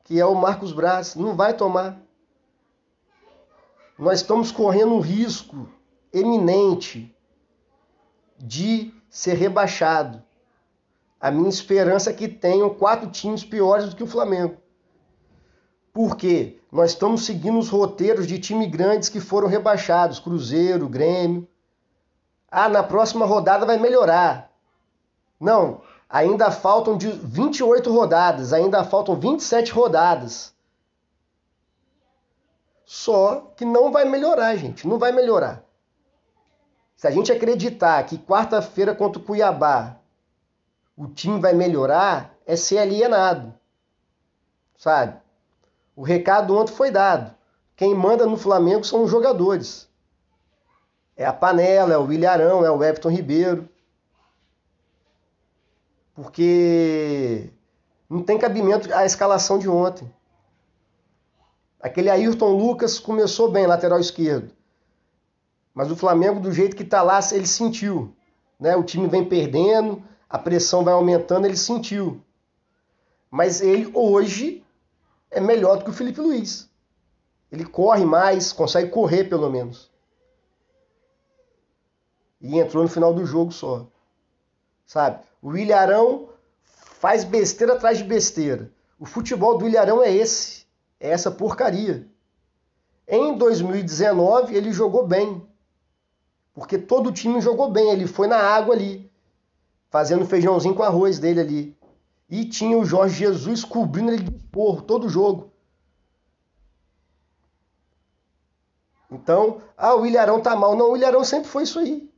Que 0.03 0.19
é 0.19 0.25
o 0.25 0.35
Marcos 0.35 0.71
Braz, 0.71 1.15
não 1.15 1.35
vai 1.35 1.55
tomar. 1.55 2.00
Nós 3.97 4.19
estamos 4.21 4.51
correndo 4.51 4.93
um 4.93 5.00
risco 5.00 5.67
eminente 6.13 7.14
de 8.45 8.93
ser 9.09 9.33
rebaixado. 9.33 10.21
A 11.19 11.31
minha 11.31 11.49
esperança 11.49 12.11
é 12.11 12.13
que 12.13 12.27
tenham 12.27 12.69
quatro 12.69 13.09
times 13.09 13.43
piores 13.43 13.89
do 13.89 13.95
que 13.95 14.03
o 14.03 14.07
Flamengo. 14.07 14.57
Porque 15.91 16.59
nós 16.71 16.91
estamos 16.91 17.25
seguindo 17.25 17.57
os 17.57 17.69
roteiros 17.69 18.27
de 18.27 18.37
time 18.37 18.67
grandes 18.67 19.09
que 19.09 19.19
foram 19.19 19.47
rebaixados, 19.47 20.19
Cruzeiro, 20.19 20.87
Grêmio. 20.87 21.47
Ah, 22.51 22.69
na 22.69 22.83
próxima 22.83 23.25
rodada 23.25 23.65
vai 23.65 23.77
melhorar. 23.77 24.51
Não, 25.39 25.81
ainda 26.09 26.51
faltam 26.51 26.97
28 26.97 27.91
rodadas, 27.91 28.53
ainda 28.53 28.83
faltam 28.83 29.15
27 29.15 29.71
rodadas. 29.71 30.53
Só 32.85 33.51
que 33.57 33.65
não 33.65 33.91
vai 33.91 34.05
melhorar, 34.05 34.55
gente, 34.55 34.87
não 34.87 34.99
vai 34.99 35.11
melhorar. 35.11 35.64
Se 36.95 37.07
a 37.07 37.11
gente 37.11 37.31
acreditar 37.31 38.03
que 38.03 38.17
quarta-feira 38.17 38.95
contra 38.95 39.21
o 39.21 39.23
Cuiabá 39.23 39.97
o 40.95 41.07
time 41.07 41.39
vai 41.39 41.53
melhorar, 41.53 42.33
é 42.45 42.55
ser 42.55 42.77
alienado. 42.77 43.53
Sabe? 44.77 45.19
O 45.95 46.03
recado 46.03 46.55
ontem 46.55 46.73
foi 46.73 46.89
dado. 46.89 47.35
Quem 47.75 47.93
manda 47.93 48.25
no 48.25 48.37
Flamengo 48.37 48.85
são 48.85 49.03
os 49.03 49.11
jogadores. 49.11 49.89
É 51.17 51.25
a 51.25 51.33
Panela, 51.33 51.93
é 51.93 51.97
o 51.97 52.05
Williarão, 52.05 52.65
é 52.65 52.71
o 52.71 52.83
Everton 52.83 53.09
Ribeiro. 53.09 53.67
Porque 56.13 57.49
não 58.09 58.23
tem 58.23 58.37
cabimento 58.37 58.93
a 58.93 59.05
escalação 59.05 59.59
de 59.59 59.67
ontem. 59.67 60.09
Aquele 61.81 62.09
Ayrton 62.09 62.51
Lucas 62.51 62.97
começou 62.97 63.51
bem, 63.51 63.67
lateral 63.67 63.99
esquerdo. 63.99 64.54
Mas 65.75 65.91
o 65.91 65.96
Flamengo, 65.96 66.39
do 66.39 66.53
jeito 66.53 66.74
que 66.74 66.84
está 66.84 67.03
lá, 67.03 67.20
ele 67.34 67.46
sentiu. 67.46 68.15
Né? 68.58 68.77
O 68.77 68.84
time 68.84 69.10
vem 69.10 69.25
perdendo, 69.27 70.01
a 70.29 70.39
pressão 70.39 70.86
vai 70.86 70.94
aumentando, 70.94 71.46
ele 71.46 71.58
sentiu. 71.58 72.22
Mas 73.29 73.60
ele 73.60 73.91
hoje 73.94 74.63
é 75.29 75.41
melhor 75.41 75.77
do 75.77 75.84
que 75.84 75.89
o 75.89 75.94
Felipe 75.94 76.22
Luiz. 76.22 76.70
Ele 77.51 77.65
corre 77.65 78.05
mais, 78.05 78.53
consegue 78.53 78.89
correr 78.89 79.25
pelo 79.25 79.50
menos. 79.50 79.91
E 82.39 82.58
entrou 82.58 82.84
no 82.84 82.89
final 82.89 83.13
do 83.13 83.25
jogo 83.25 83.51
só. 83.51 83.86
Sabe? 84.86 85.20
O 85.41 85.58
Ilharão 85.58 86.29
faz 86.63 87.25
besteira 87.25 87.74
atrás 87.74 87.98
de 87.98 88.05
besteira. 88.05 88.72
O 88.98 89.05
futebol 89.05 89.58
do 89.58 89.67
Ilharão 89.67 90.01
é 90.01 90.10
esse. 90.10 90.65
É 91.00 91.10
essa 91.10 91.29
porcaria. 91.29 92.08
Em 93.05 93.38
2019 93.38 94.55
ele 94.55 94.72
jogou 94.72 95.05
bem. 95.05 95.46
Porque 96.55 96.77
todo 96.77 97.09
o 97.09 97.12
time 97.12 97.41
jogou 97.41 97.69
bem. 97.69 97.91
Ele 97.91 98.07
foi 98.07 98.27
na 98.27 98.38
água 98.38 98.74
ali. 98.74 99.12
Fazendo 99.89 100.25
feijãozinho 100.25 100.74
com 100.74 100.81
arroz 100.81 101.19
dele 101.19 101.41
ali. 101.41 101.77
E 102.29 102.45
tinha 102.45 102.77
o 102.77 102.85
Jorge 102.85 103.17
Jesus 103.17 103.63
cobrindo 103.63 104.12
ele 104.12 104.24
de 104.24 104.35
esporro 104.38 104.81
todo 104.81 105.09
jogo. 105.09 105.51
Então, 109.12 109.62
ah, 109.77 109.95
o 109.95 110.05
Ilharão 110.05 110.41
tá 110.41 110.55
mal. 110.55 110.75
Não, 110.75 110.91
o 110.91 110.97
Ilharão 110.97 111.24
sempre 111.24 111.50
foi 111.50 111.63
isso 111.63 111.77
aí. 111.77 112.09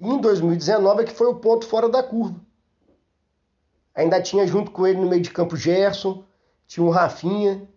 E 0.00 0.08
em 0.08 0.20
2019 0.20 1.02
é 1.02 1.04
que 1.04 1.14
foi 1.14 1.26
o 1.26 1.36
ponto 1.36 1.66
fora 1.66 1.88
da 1.88 2.02
curva. 2.02 2.40
Ainda 3.94 4.22
tinha 4.22 4.46
junto 4.46 4.70
com 4.70 4.86
ele 4.86 5.00
no 5.00 5.08
meio 5.08 5.22
de 5.22 5.30
campo 5.30 5.56
Gerson, 5.56 6.24
tinha 6.66 6.86
o 6.86 6.90
Rafinha 6.90 7.68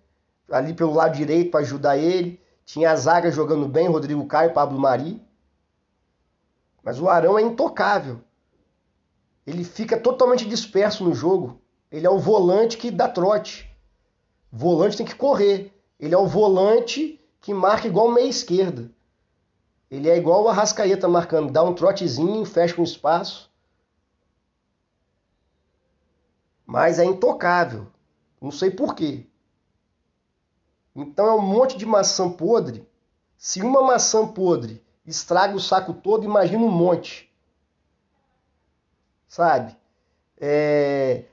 ali 0.50 0.74
pelo 0.74 0.94
lado 0.94 1.16
direito 1.16 1.50
para 1.50 1.62
ajudar 1.62 1.98
ele, 1.98 2.40
tinha 2.66 2.92
a 2.92 2.96
zaga 2.96 3.32
jogando 3.32 3.68
bem, 3.68 3.88
Rodrigo 3.88 4.26
Caio, 4.28 4.54
Pablo 4.54 4.80
Mari. 4.80 5.22
Mas 6.84 7.00
o 7.00 7.08
Arão 7.08 7.38
é 7.38 7.42
intocável 7.42 8.22
ele 9.46 9.64
fica 9.64 10.00
totalmente 10.00 10.48
disperso 10.48 11.04
no 11.04 11.14
jogo. 11.14 11.60
Ele 11.92 12.06
é 12.06 12.10
o 12.10 12.20
volante 12.20 12.78
que 12.78 12.92
dá 12.92 13.08
trote. 13.08 13.70
volante 14.52 14.98
tem 14.98 15.06
que 15.06 15.16
correr. 15.16 15.74
Ele 16.00 16.14
é 16.14 16.18
o 16.18 16.28
volante 16.28 17.20
que 17.40 17.54
marca 17.54 17.88
igual 17.88 18.12
meia 18.12 18.28
esquerda. 18.30 18.92
Ele 19.90 20.10
é 20.10 20.16
igual 20.16 20.44
o 20.44 20.48
Arrascaeta 20.48 21.08
marcando, 21.08 21.52
dá 21.52 21.62
um 21.64 21.74
trotezinho, 21.74 22.46
fecha 22.46 22.80
um 22.80 22.84
espaço. 22.84 23.52
Mas 26.66 26.98
é 26.98 27.04
intocável. 27.04 27.88
Não 28.40 28.52
sei 28.52 28.72
porquê. 28.72 29.28
Então 30.96 31.28
é 31.28 31.34
um 31.34 31.42
monte 31.42 31.78
de 31.78 31.86
maçã 31.86 32.32
podre. 32.32 32.88
Se 33.38 33.62
uma 33.62 33.82
maçã 33.82 34.26
podre 34.26 34.82
estraga 35.06 35.56
o 35.56 35.60
saco 35.60 35.94
todo, 35.94 36.24
imagina 36.26 36.64
um 36.64 36.72
monte 36.72 37.32
sabe? 39.32 39.78
É, 40.38 41.24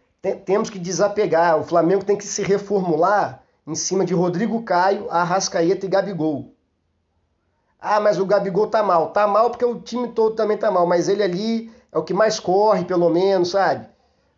temos 0.44 0.70
que 0.70 0.78
desapegar. 0.78 1.58
O 1.58 1.64
Flamengo 1.64 2.04
tem 2.04 2.16
que 2.16 2.24
se 2.24 2.42
reformular 2.42 3.42
em 3.66 3.74
cima 3.74 4.04
de 4.04 4.14
Rodrigo 4.14 4.62
Caio, 4.62 5.10
Arrascaeta 5.10 5.84
e 5.84 5.88
Gabigol. 5.88 6.54
Ah, 7.80 7.98
mas 7.98 8.20
o 8.20 8.24
Gabigol 8.24 8.68
tá 8.68 8.84
mal. 8.84 9.10
Tá 9.10 9.26
mal 9.26 9.50
porque 9.50 9.64
o 9.64 9.80
time 9.80 10.08
todo 10.08 10.36
também 10.36 10.56
tá 10.56 10.70
mal, 10.70 10.86
mas 10.86 11.08
ele 11.08 11.24
ali 11.24 11.72
é 11.90 11.98
o 11.98 12.04
que 12.04 12.14
mais 12.14 12.38
corre, 12.38 12.84
pelo 12.84 13.10
menos, 13.10 13.50
sabe? 13.50 13.88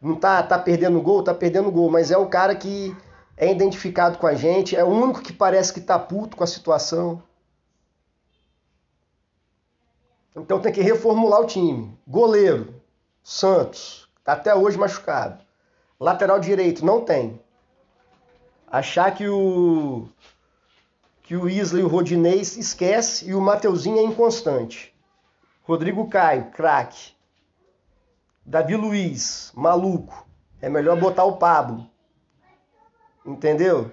Não 0.00 0.14
tá, 0.14 0.42
tá 0.42 0.58
perdendo 0.58 1.00
gol, 1.02 1.22
tá 1.22 1.34
perdendo 1.34 1.70
gol, 1.70 1.90
mas 1.90 2.10
é 2.10 2.16
o 2.16 2.26
cara 2.26 2.54
que 2.54 2.96
é 3.37 3.50
identificado 3.50 4.16
com 4.16 4.26
a 4.26 4.34
gente, 4.34 4.75
é 4.75 4.82
o 4.82 4.88
único 4.88 5.20
que 5.20 5.34
parece 5.34 5.72
que 5.72 5.80
tá 5.82 5.99
puto 5.99 6.34
com 6.34 6.44
a 6.44 6.46
situação. 6.46 7.22
Então 10.34 10.60
tem 10.60 10.72
que 10.72 10.80
reformular 10.80 11.40
o 11.40 11.46
time. 11.46 11.99
Goleiro, 12.06 12.75
Santos, 13.22 14.08
tá 14.25 14.32
até 14.32 14.54
hoje 14.54 14.78
machucado. 14.78 15.44
Lateral 15.99 16.38
direito, 16.38 16.84
não 16.84 17.04
tem. 17.04 17.40
Achar 18.66 19.14
que 19.14 19.28
o 19.28 20.08
que 21.22 21.37
o 21.37 21.49
Isla 21.49 21.78
e 21.78 21.82
o 21.84 21.88
Rodinei 21.88 22.40
esquece 22.40 23.28
e 23.28 23.34
o 23.34 23.40
Mateuzinho 23.40 23.99
é 23.99 24.02
inconstante. 24.02 24.92
Rodrigo 25.62 26.08
Caio, 26.08 26.50
craque. 26.50 27.12
Davi 28.44 28.75
Luiz, 28.75 29.52
maluco. 29.54 30.26
É 30.60 30.68
melhor 30.68 30.99
botar 30.99 31.25
o 31.25 31.37
Pablo. 31.37 31.88
Entendeu? 33.25 33.92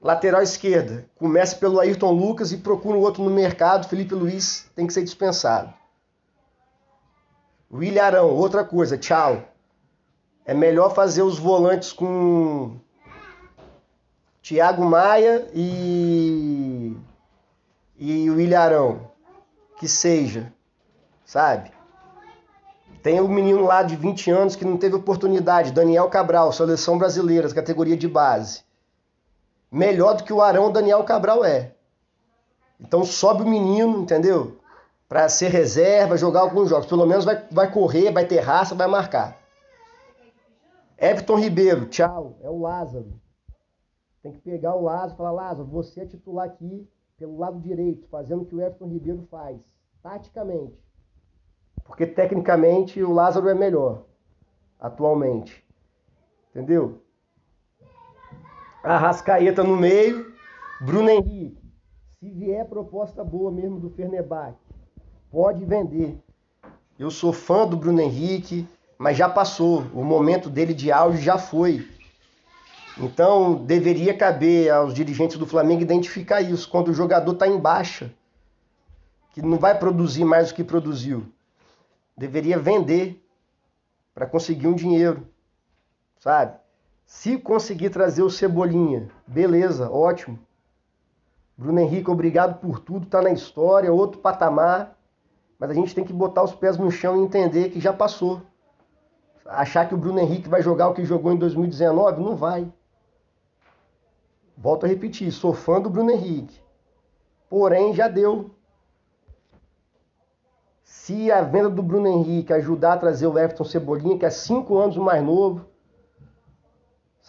Lateral 0.00 0.42
esquerda, 0.42 1.06
comece 1.16 1.56
pelo 1.56 1.78
Ayrton 1.78 2.12
Lucas 2.12 2.52
e 2.52 2.56
procura 2.56 2.96
um 2.96 3.02
outro 3.02 3.22
no 3.22 3.30
mercado. 3.30 3.86
Felipe 3.86 4.14
Luiz 4.14 4.66
tem 4.74 4.86
que 4.86 4.94
ser 4.94 5.02
dispensado. 5.02 5.74
William 7.70 8.04
Arão, 8.04 8.30
outra 8.30 8.64
coisa, 8.64 8.96
tchau. 8.96 9.44
É 10.44 10.54
melhor 10.54 10.94
fazer 10.94 11.22
os 11.22 11.38
volantes 11.38 11.92
com 11.92 12.76
Thiago 14.42 14.84
Maia 14.84 15.48
e 15.54 16.96
e 18.00 18.30
o 18.30 18.40
Ilharão, 18.40 19.10
que 19.78 19.86
seja, 19.86 20.50
sabe? 21.26 21.70
Tem 23.02 23.20
o 23.20 23.24
um 23.24 23.28
menino 23.28 23.66
lá 23.66 23.82
de 23.82 23.94
20 23.94 24.30
anos 24.30 24.56
que 24.56 24.64
não 24.64 24.78
teve 24.78 24.96
oportunidade, 24.96 25.70
Daniel 25.70 26.08
Cabral, 26.08 26.50
seleção 26.50 26.96
brasileira, 26.96 27.52
categoria 27.52 27.98
de 27.98 28.08
base. 28.08 28.64
Melhor 29.70 30.16
do 30.16 30.24
que 30.24 30.32
o 30.32 30.42
Arão, 30.42 30.72
Daniel 30.72 31.04
Cabral 31.04 31.44
é. 31.44 31.74
Então 32.80 33.04
sobe 33.04 33.42
o 33.42 33.48
menino, 33.48 34.02
entendeu? 34.02 34.58
Para 35.08 35.28
ser 35.28 35.48
reserva, 35.48 36.16
jogar 36.16 36.40
alguns 36.40 36.68
jogos. 36.68 36.86
Pelo 36.86 37.06
menos 37.06 37.24
vai, 37.24 37.46
vai 37.50 37.70
correr, 37.70 38.10
vai 38.10 38.24
ter 38.24 38.40
raça, 38.40 38.74
vai 38.74 38.86
marcar. 38.86 39.38
Everton 40.98 41.36
Ribeiro, 41.36 41.86
tchau. 41.86 42.36
É 42.42 42.50
o 42.50 42.58
Lázaro. 42.58 43.12
Tem 44.22 44.32
que 44.32 44.40
pegar 44.40 44.74
o 44.74 44.82
Lázaro 44.82 45.14
e 45.14 45.16
falar, 45.16 45.30
Lázaro, 45.30 45.68
você 45.68 46.00
é 46.02 46.06
titular 46.06 46.46
aqui 46.46 46.88
pelo 47.16 47.38
lado 47.38 47.60
direito, 47.60 48.08
fazendo 48.08 48.42
o 48.42 48.46
que 48.46 48.54
o 48.54 48.60
Everton 48.60 48.88
Ribeiro 48.88 49.26
faz, 49.30 49.58
taticamente. 50.02 50.78
Porque 51.84 52.06
tecnicamente 52.06 53.02
o 53.02 53.12
Lázaro 53.12 53.48
é 53.48 53.54
melhor, 53.54 54.04
atualmente. 54.78 55.62
Entendeu? 56.50 57.02
Arrascaeta 58.82 59.62
no 59.62 59.76
meio, 59.76 60.32
Bruno 60.80 61.10
Henrique. 61.10 61.60
Se 62.18 62.30
vier 62.30 62.66
proposta 62.66 63.22
boa 63.22 63.50
mesmo 63.50 63.78
do 63.78 63.90
Fernebach, 63.90 64.56
pode 65.30 65.64
vender. 65.64 66.18
Eu 66.98 67.10
sou 67.10 67.32
fã 67.32 67.66
do 67.66 67.76
Bruno 67.76 68.00
Henrique, 68.00 68.66
mas 68.98 69.16
já 69.16 69.28
passou. 69.28 69.84
O 69.94 70.02
momento 70.02 70.48
dele 70.48 70.72
de 70.72 70.90
auge 70.90 71.22
já 71.22 71.36
foi. 71.36 71.86
Então, 72.98 73.54
deveria 73.54 74.16
caber 74.16 74.70
aos 74.70 74.94
dirigentes 74.94 75.36
do 75.36 75.46
Flamengo 75.46 75.82
identificar 75.82 76.40
isso 76.40 76.68
quando 76.68 76.88
o 76.88 76.94
jogador 76.94 77.32
está 77.32 77.46
em 77.46 77.58
baixa, 77.58 78.12
que 79.32 79.40
não 79.40 79.58
vai 79.58 79.78
produzir 79.78 80.24
mais 80.24 80.48
do 80.48 80.54
que 80.54 80.64
produziu. 80.64 81.26
Deveria 82.16 82.58
vender 82.58 83.22
para 84.14 84.26
conseguir 84.26 84.66
um 84.66 84.74
dinheiro, 84.74 85.26
sabe? 86.18 86.59
Se 87.10 87.36
conseguir 87.36 87.90
trazer 87.90 88.22
o 88.22 88.30
Cebolinha, 88.30 89.10
beleza, 89.26 89.90
ótimo. 89.90 90.38
Bruno 91.58 91.80
Henrique, 91.80 92.08
obrigado 92.08 92.60
por 92.60 92.78
tudo, 92.78 93.04
tá 93.04 93.20
na 93.20 93.32
história, 93.32 93.92
outro 93.92 94.20
patamar, 94.20 94.96
mas 95.58 95.70
a 95.70 95.74
gente 95.74 95.92
tem 95.92 96.04
que 96.04 96.12
botar 96.12 96.44
os 96.44 96.54
pés 96.54 96.78
no 96.78 96.88
chão 96.88 97.16
e 97.16 97.24
entender 97.24 97.70
que 97.70 97.80
já 97.80 97.92
passou. 97.92 98.40
Achar 99.44 99.88
que 99.88 99.94
o 99.94 99.98
Bruno 99.98 100.20
Henrique 100.20 100.48
vai 100.48 100.62
jogar 100.62 100.88
o 100.88 100.94
que 100.94 101.04
jogou 101.04 101.32
em 101.32 101.36
2019, 101.36 102.22
não 102.22 102.36
vai. 102.36 102.72
Volto 104.56 104.86
a 104.86 104.88
repetir, 104.88 105.32
sou 105.32 105.52
fã 105.52 105.80
do 105.80 105.90
Bruno 105.90 106.12
Henrique. 106.12 106.62
Porém, 107.50 107.92
já 107.92 108.06
deu. 108.06 108.52
Se 110.84 111.30
a 111.30 111.42
venda 111.42 111.68
do 111.68 111.82
Bruno 111.82 112.06
Henrique 112.06 112.52
ajudar 112.52 112.92
a 112.92 112.98
trazer 112.98 113.26
o 113.26 113.36
Everton 113.36 113.64
Cebolinha, 113.64 114.16
que 114.16 114.24
é 114.24 114.30
cinco 114.30 114.78
anos 114.78 114.96
mais 114.96 115.24
novo, 115.24 115.69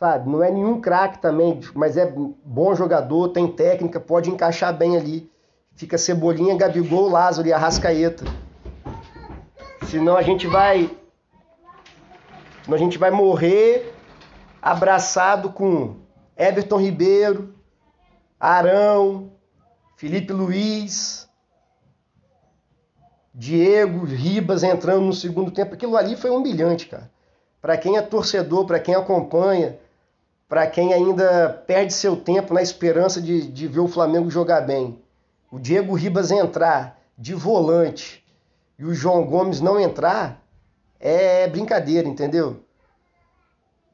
sabe? 0.01 0.27
Não 0.27 0.43
é 0.43 0.49
nenhum 0.49 0.81
craque 0.81 1.19
também, 1.19 1.59
mas 1.75 1.95
é 1.95 2.11
bom 2.43 2.73
jogador, 2.73 3.29
tem 3.29 3.47
técnica, 3.47 3.99
pode 3.99 4.31
encaixar 4.31 4.75
bem 4.75 4.97
ali. 4.97 5.29
Fica 5.75 5.95
Cebolinha, 5.95 6.57
Gabigol, 6.57 7.07
Lázaro 7.07 7.47
e 7.47 7.53
Arrascaeta. 7.53 8.25
Senão 9.85 10.17
a 10.17 10.23
gente 10.23 10.47
vai. 10.47 10.89
Senão 12.63 12.75
a 12.75 12.79
gente 12.79 12.97
vai 12.97 13.11
morrer 13.11 13.93
abraçado 14.59 15.51
com 15.51 15.97
Everton 16.35 16.77
Ribeiro, 16.77 17.53
Arão, 18.39 19.31
Felipe 19.97 20.33
Luiz, 20.33 21.29
Diego 23.31 24.03
Ribas 24.03 24.63
entrando 24.63 25.01
no 25.01 25.13
segundo 25.13 25.51
tempo. 25.51 25.75
Aquilo 25.75 25.95
ali 25.95 26.15
foi 26.15 26.31
humilhante, 26.31 26.87
cara. 26.87 27.11
Para 27.61 27.77
quem 27.77 27.97
é 27.97 28.01
torcedor, 28.01 28.65
para 28.65 28.79
quem 28.79 28.95
acompanha, 28.95 29.77
para 30.51 30.67
quem 30.67 30.93
ainda 30.93 31.63
perde 31.65 31.93
seu 31.93 32.17
tempo 32.17 32.53
na 32.53 32.61
esperança 32.61 33.21
de, 33.21 33.47
de 33.47 33.69
ver 33.69 33.79
o 33.79 33.87
Flamengo 33.87 34.29
jogar 34.29 34.59
bem. 34.59 35.01
O 35.49 35.57
Diego 35.57 35.95
Ribas 35.95 36.29
entrar 36.29 36.99
de 37.17 37.33
volante 37.33 38.21
e 38.77 38.83
o 38.83 38.93
João 38.93 39.25
Gomes 39.25 39.61
não 39.61 39.79
entrar 39.79 40.43
é 40.99 41.47
brincadeira, 41.47 42.05
entendeu? 42.05 42.65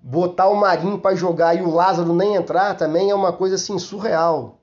botar 0.02 0.48
o 0.48 0.56
Marinho 0.56 0.98
para 0.98 1.16
jogar 1.16 1.54
e 1.54 1.62
o 1.62 1.70
Lázaro 1.70 2.12
nem 2.12 2.34
entrar 2.34 2.74
também 2.76 3.12
é 3.12 3.14
uma 3.14 3.34
coisa 3.34 3.54
assim 3.54 3.78
surreal. 3.78 4.60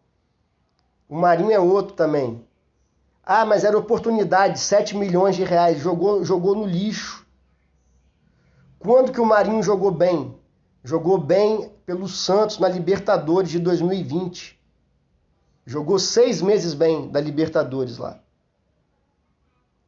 O 1.09 1.15
Marinho 1.15 1.53
é 1.53 1.61
outro 1.61 1.95
também. 1.95 2.45
Ah, 3.25 3.47
mas 3.47 3.63
era 3.63 3.79
oportunidade, 3.79 4.59
7 4.59 4.97
milhões 4.97 5.37
de 5.37 5.45
reais, 5.45 5.79
jogou, 5.79 6.25
jogou 6.25 6.57
no 6.57 6.67
lixo. 6.67 7.25
Quando 8.81 9.13
que 9.13 9.21
o 9.21 9.27
Marinho 9.27 9.63
jogou 9.63 9.93
bem? 9.93 10.37
Jogou 10.83 11.19
bem 11.19 11.73
pelo 11.85 12.09
Santos 12.09 12.59
na 12.59 12.69
Libertadores 12.69 13.51
de 13.51 13.59
2020. 13.59 14.59
Jogou 15.67 15.99
seis 15.99 16.43
meses 16.43 16.75
bem 16.75 17.11
da 17.11 17.21
Libertadores 17.21 17.99
lá. 17.99 18.21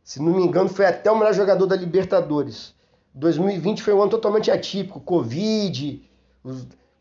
Se 0.03 0.23
não 0.23 0.35
me 0.35 0.43
engano, 0.43 0.69
foi 0.69 0.87
até 0.87 1.11
o 1.11 1.19
melhor 1.19 1.35
jogador 1.35 1.67
da 1.67 1.77
Libertadores. 1.77 2.75
2020 3.15 3.83
foi 3.83 3.95
um 3.95 4.03
ano 4.03 4.11
totalmente 4.11 4.51
atípico, 4.51 5.01
Covid, 5.01 6.09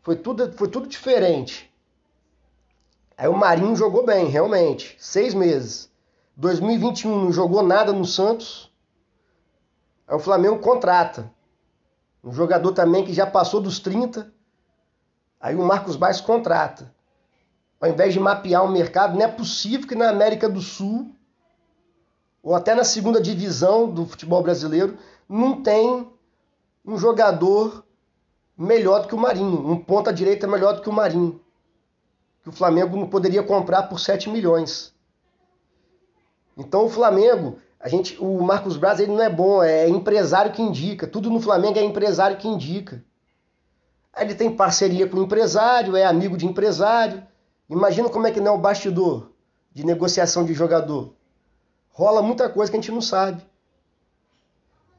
foi 0.02 0.16
tudo, 0.16 0.52
foi 0.52 0.68
tudo 0.68 0.88
diferente. 0.88 1.72
Aí 3.16 3.28
o 3.28 3.36
Marinho 3.36 3.76
jogou 3.76 4.04
bem, 4.04 4.26
realmente, 4.26 4.96
seis 4.98 5.34
meses. 5.34 5.90
2021 6.36 7.24
não 7.24 7.32
jogou 7.32 7.62
nada 7.62 7.92
no 7.92 8.04
Santos. 8.04 8.70
Aí 10.06 10.14
o 10.14 10.20
Flamengo 10.20 10.58
contrata. 10.58 11.32
Um 12.22 12.32
jogador 12.32 12.72
também 12.72 13.04
que 13.04 13.14
já 13.14 13.26
passou 13.26 13.60
dos 13.60 13.78
30. 13.78 14.30
Aí 15.40 15.54
o 15.54 15.64
Marcos 15.64 15.96
Baix 15.96 16.20
contrata. 16.20 16.94
Ao 17.80 17.88
invés 17.88 18.12
de 18.12 18.20
mapear 18.20 18.64
o 18.64 18.72
mercado, 18.72 19.14
não 19.14 19.24
é 19.24 19.28
possível 19.28 19.86
que 19.86 19.94
na 19.94 20.08
América 20.08 20.48
do 20.48 20.60
Sul, 20.60 21.14
ou 22.42 22.54
até 22.54 22.74
na 22.74 22.84
segunda 22.84 23.20
divisão 23.20 23.90
do 23.90 24.06
futebol 24.06 24.42
brasileiro, 24.42 24.96
não 25.28 25.62
tem 25.62 26.10
um 26.84 26.96
jogador 26.96 27.84
melhor 28.56 29.02
do 29.02 29.08
que 29.08 29.14
o 29.14 29.18
Marinho, 29.18 29.68
um 29.68 29.78
ponta 29.78 30.12
direita 30.12 30.46
melhor 30.46 30.74
do 30.74 30.80
que 30.80 30.88
o 30.88 30.92
Marinho, 30.92 31.40
que 32.42 32.48
o 32.48 32.52
Flamengo 32.52 32.96
não 32.96 33.08
poderia 33.08 33.42
comprar 33.42 33.84
por 33.84 34.00
7 34.00 34.30
milhões. 34.30 34.94
Então 36.56 36.86
o 36.86 36.88
Flamengo, 36.88 37.58
a 37.78 37.88
gente, 37.88 38.16
o 38.18 38.40
Marcos 38.40 38.78
Braz 38.78 38.98
ele 38.98 39.12
não 39.12 39.22
é 39.22 39.28
bom, 39.28 39.62
é 39.62 39.88
empresário 39.88 40.52
que 40.52 40.62
indica, 40.62 41.06
tudo 41.06 41.28
no 41.28 41.40
Flamengo 41.40 41.78
é 41.78 41.82
empresário 41.82 42.38
que 42.38 42.48
indica. 42.48 43.04
Ele 44.16 44.34
tem 44.34 44.54
parceria 44.54 45.06
com 45.08 45.18
o 45.18 45.22
empresário, 45.22 45.96
é 45.96 46.04
amigo 46.04 46.36
de 46.36 46.46
empresário. 46.46 47.22
Imagina 47.68 48.08
como 48.08 48.26
é 48.26 48.30
que 48.30 48.40
não 48.40 48.52
é 48.52 48.54
o 48.54 48.58
bastidor 48.58 49.30
de 49.72 49.84
negociação 49.84 50.44
de 50.44 50.54
jogador. 50.54 51.12
Rola 51.90 52.22
muita 52.22 52.48
coisa 52.48 52.70
que 52.70 52.76
a 52.78 52.80
gente 52.80 52.92
não 52.92 53.02
sabe. 53.02 53.42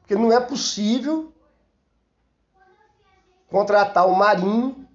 Porque 0.02 0.16
não 0.16 0.32
é 0.32 0.40
possível 0.40 1.34
contratar 3.50 4.08
o 4.08 4.16
Marinho 4.16 4.88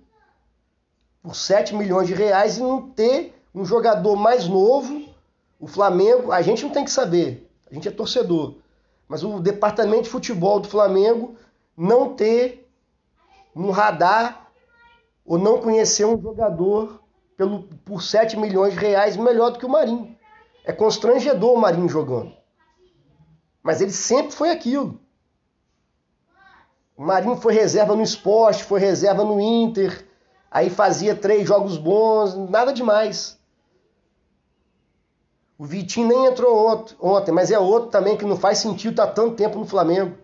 por 1.23 1.35
7 1.35 1.75
milhões 1.75 2.07
de 2.07 2.15
reais 2.15 2.59
e 2.59 2.61
não 2.61 2.91
ter 2.91 3.35
um 3.55 3.65
jogador 3.65 4.17
mais 4.17 4.47
novo. 4.47 5.05
O 5.59 5.67
Flamengo, 5.67 6.33
a 6.33 6.43
gente 6.43 6.65
não 6.65 6.71
tem 6.71 6.85
que 6.85 6.91
saber, 6.91 7.49
a 7.71 7.75
gente 7.75 7.87
é 7.87 7.91
torcedor, 7.91 8.57
mas 9.07 9.23
o 9.23 9.39
departamento 9.39 10.05
de 10.05 10.11
futebol 10.11 10.59
do 10.59 10.69
Flamengo 10.69 11.37
não 11.77 12.15
ter 12.15 12.62
no 13.55 13.71
radar 13.71 14.51
ou 15.25 15.39
não 15.39 15.61
conhecer 15.61 16.05
um 16.05 16.21
jogador 16.21 17.03
pelo, 17.37 17.65
por 17.85 18.03
7 18.03 18.37
milhões 18.37 18.75
de 18.75 18.79
reais 18.79 19.17
melhor 19.17 19.51
do 19.51 19.59
que 19.59 19.67
o 19.67 19.71
Marinho. 19.71 20.17
É 20.65 20.73
constrangedor 20.73 21.55
o 21.55 21.61
Marinho 21.61 21.89
jogando. 21.89 22.33
Mas 23.63 23.81
ele 23.81 23.93
sempre 23.93 24.33
foi 24.33 24.51
aquilo. 24.51 25.01
O 26.97 27.05
Marinho 27.05 27.37
foi 27.37 27.55
reserva 27.55 27.97
no 27.97 28.03
esporte, 28.03 28.65
foi 28.65 28.79
reserva 28.79 29.25
no 29.25 29.41
Inter, 29.41 30.07
aí 30.51 30.69
fazia 30.69 31.17
três 31.17 31.49
jogos 31.49 31.77
bons, 31.77 32.35
nada 32.51 32.73
demais. 32.73 33.41
O 35.59 35.65
Vitinho 35.65 36.09
nem 36.09 36.27
entrou 36.27 36.91
ontem, 37.01 37.31
mas 37.31 37.51
é 37.51 37.59
outro 37.59 37.91
também 37.91 38.17
que 38.17 38.25
não 38.25 38.37
faz 38.37 38.59
sentido 38.59 38.93
estar 38.93 39.07
tá 39.07 39.13
tanto 39.13 39.37
tempo 39.37 39.59
no 39.59 39.67
Flamengo, 39.67 40.19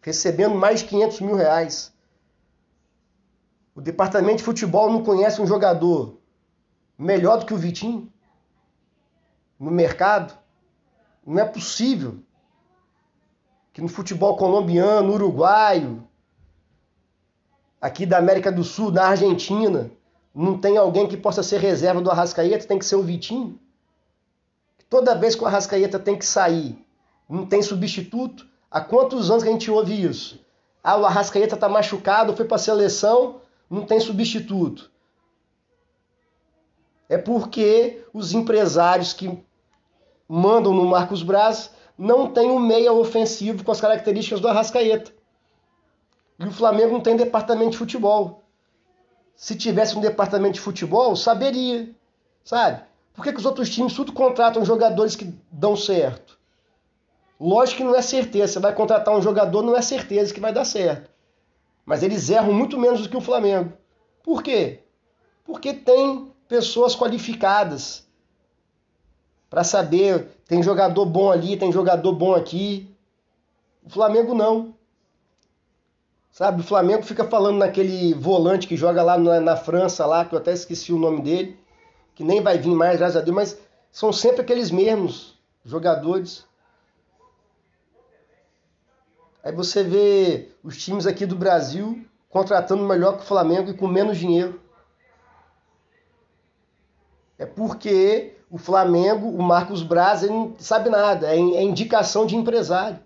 recebendo 0.00 0.54
mais 0.54 0.80
de 0.80 0.86
500 0.86 1.20
mil 1.20 1.34
reais. 1.34 1.95
O 3.76 3.80
departamento 3.82 4.38
de 4.38 4.42
futebol 4.42 4.90
não 4.90 5.04
conhece 5.04 5.38
um 5.38 5.46
jogador 5.46 6.16
melhor 6.98 7.38
do 7.38 7.44
que 7.44 7.52
o 7.52 7.58
Vitinho 7.58 8.10
no 9.60 9.70
mercado. 9.70 10.32
Não 11.26 11.42
é 11.42 11.44
possível 11.44 12.16
que 13.74 13.82
no 13.82 13.88
futebol 13.88 14.34
colombiano, 14.34 15.12
uruguaio, 15.12 16.02
aqui 17.78 18.06
da 18.06 18.16
América 18.16 18.50
do 18.50 18.64
Sul, 18.64 18.90
da 18.90 19.08
Argentina, 19.08 19.90
não 20.34 20.56
tem 20.56 20.78
alguém 20.78 21.06
que 21.06 21.16
possa 21.16 21.42
ser 21.42 21.60
reserva 21.60 22.00
do 22.00 22.10
Arrascaeta, 22.10 22.66
tem 22.66 22.78
que 22.78 22.86
ser 22.86 22.96
o 22.96 23.02
Vitinho. 23.02 23.60
Toda 24.88 25.14
vez 25.14 25.34
que 25.34 25.44
o 25.44 25.46
Arrascaeta 25.46 25.98
tem 25.98 26.16
que 26.16 26.24
sair, 26.24 26.82
não 27.28 27.44
tem 27.44 27.60
substituto. 27.60 28.46
Há 28.70 28.80
quantos 28.80 29.30
anos 29.30 29.42
que 29.42 29.50
a 29.50 29.52
gente 29.52 29.70
ouve 29.70 30.02
isso? 30.02 30.40
Ah, 30.82 30.96
o 30.96 31.04
Arrascaeta 31.04 31.56
está 31.56 31.68
machucado, 31.68 32.34
foi 32.34 32.46
para 32.46 32.56
a 32.56 32.58
seleção, 32.58 33.42
não 33.68 33.84
tem 33.84 34.00
substituto. 34.00 34.90
É 37.08 37.16
porque 37.18 38.04
os 38.12 38.32
empresários 38.32 39.12
que 39.12 39.38
mandam 40.28 40.74
no 40.74 40.84
Marcos 40.84 41.22
Braz 41.22 41.70
não 41.96 42.30
tem 42.30 42.50
um 42.50 42.58
meia 42.58 42.92
ofensivo 42.92 43.64
com 43.64 43.72
as 43.72 43.80
características 43.80 44.40
do 44.40 44.48
Arrascaeta. 44.48 45.12
E 46.38 46.44
o 46.44 46.50
Flamengo 46.50 46.92
não 46.92 47.00
tem 47.00 47.16
departamento 47.16 47.70
de 47.70 47.78
futebol. 47.78 48.42
Se 49.34 49.54
tivesse 49.54 49.96
um 49.96 50.00
departamento 50.00 50.54
de 50.54 50.60
futebol, 50.60 51.14
saberia, 51.16 51.94
sabe? 52.44 52.82
Por 53.14 53.24
que, 53.24 53.32
que 53.32 53.38
os 53.38 53.46
outros 53.46 53.70
times 53.70 53.94
tudo 53.94 54.12
contratam 54.12 54.64
jogadores 54.64 55.16
que 55.16 55.32
dão 55.50 55.74
certo? 55.76 56.38
Lógico 57.40 57.78
que 57.78 57.84
não 57.84 57.94
é 57.94 58.02
certeza. 58.02 58.54
Você 58.54 58.60
vai 58.60 58.74
contratar 58.74 59.14
um 59.14 59.22
jogador, 59.22 59.62
não 59.62 59.76
é 59.76 59.80
certeza 59.80 60.32
que 60.32 60.40
vai 60.40 60.52
dar 60.52 60.64
certo. 60.64 61.10
Mas 61.86 62.02
eles 62.02 62.28
erram 62.28 62.52
muito 62.52 62.76
menos 62.76 63.00
do 63.00 63.08
que 63.08 63.16
o 63.16 63.20
Flamengo. 63.20 63.72
Por 64.22 64.42
quê? 64.42 64.80
Porque 65.44 65.72
tem 65.72 66.32
pessoas 66.48 66.96
qualificadas 66.96 68.04
para 69.48 69.62
saber, 69.62 70.28
tem 70.48 70.60
jogador 70.60 71.06
bom 71.06 71.30
ali, 71.30 71.56
tem 71.56 71.70
jogador 71.70 72.12
bom 72.12 72.34
aqui. 72.34 72.92
O 73.84 73.88
Flamengo 73.88 74.34
não. 74.34 74.74
Sabe, 76.32 76.60
o 76.60 76.64
Flamengo 76.64 77.04
fica 77.04 77.24
falando 77.24 77.58
naquele 77.58 78.12
volante 78.12 78.66
que 78.66 78.76
joga 78.76 79.02
lá 79.02 79.16
na, 79.16 79.40
na, 79.40 79.56
França, 79.56 80.04
lá, 80.04 80.24
que 80.24 80.34
eu 80.34 80.38
até 80.38 80.52
esqueci 80.52 80.92
o 80.92 80.98
nome 80.98 81.22
dele, 81.22 81.58
que 82.14 82.22
nem 82.22 82.42
vai 82.42 82.58
vir 82.58 82.74
mais, 82.74 82.98
graças 82.98 83.16
a 83.16 83.22
Deus, 83.22 83.34
mas 83.34 83.58
são 83.90 84.12
sempre 84.12 84.42
aqueles 84.42 84.70
mesmos 84.70 85.38
jogadores. 85.64 86.44
Aí 89.46 89.52
você 89.52 89.84
vê 89.84 90.48
os 90.60 90.76
times 90.76 91.06
aqui 91.06 91.24
do 91.24 91.36
Brasil 91.36 92.04
contratando 92.28 92.82
melhor 92.82 93.16
que 93.16 93.22
o 93.22 93.26
Flamengo 93.26 93.70
e 93.70 93.74
com 93.74 93.86
menos 93.86 94.18
dinheiro. 94.18 94.60
É 97.38 97.46
porque 97.46 98.34
o 98.50 98.58
Flamengo, 98.58 99.28
o 99.28 99.40
Marcos 99.40 99.84
Braz, 99.84 100.24
ele 100.24 100.32
não 100.32 100.58
sabe 100.58 100.90
nada, 100.90 101.32
é, 101.32 101.38
é 101.38 101.62
indicação 101.62 102.26
de 102.26 102.34
empresário. 102.34 102.98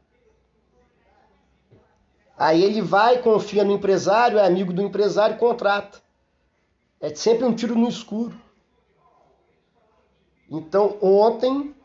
Aí 2.39 2.65
ele 2.65 2.81
vai, 2.81 3.21
confia 3.21 3.63
no 3.63 3.73
empresário, 3.73 4.39
é 4.39 4.47
amigo 4.47 4.73
do 4.73 4.81
empresário, 4.81 5.37
contrata. 5.37 5.99
É 6.99 7.15
sempre 7.15 7.45
um 7.45 7.55
tiro 7.55 7.75
no 7.75 7.87
escuro. 7.87 8.35
Então 10.51 10.97
ontem 11.03 11.77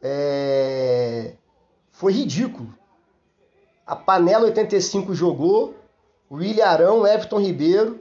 é... 0.00 1.34
foi 1.90 2.12
ridículo. 2.12 2.72
A 3.86 3.94
Panela 3.94 4.46
85 4.46 5.14
jogou, 5.14 5.76
o 6.28 6.42
Ilharão, 6.42 7.06
Everton 7.06 7.38
Ribeiro, 7.38 8.00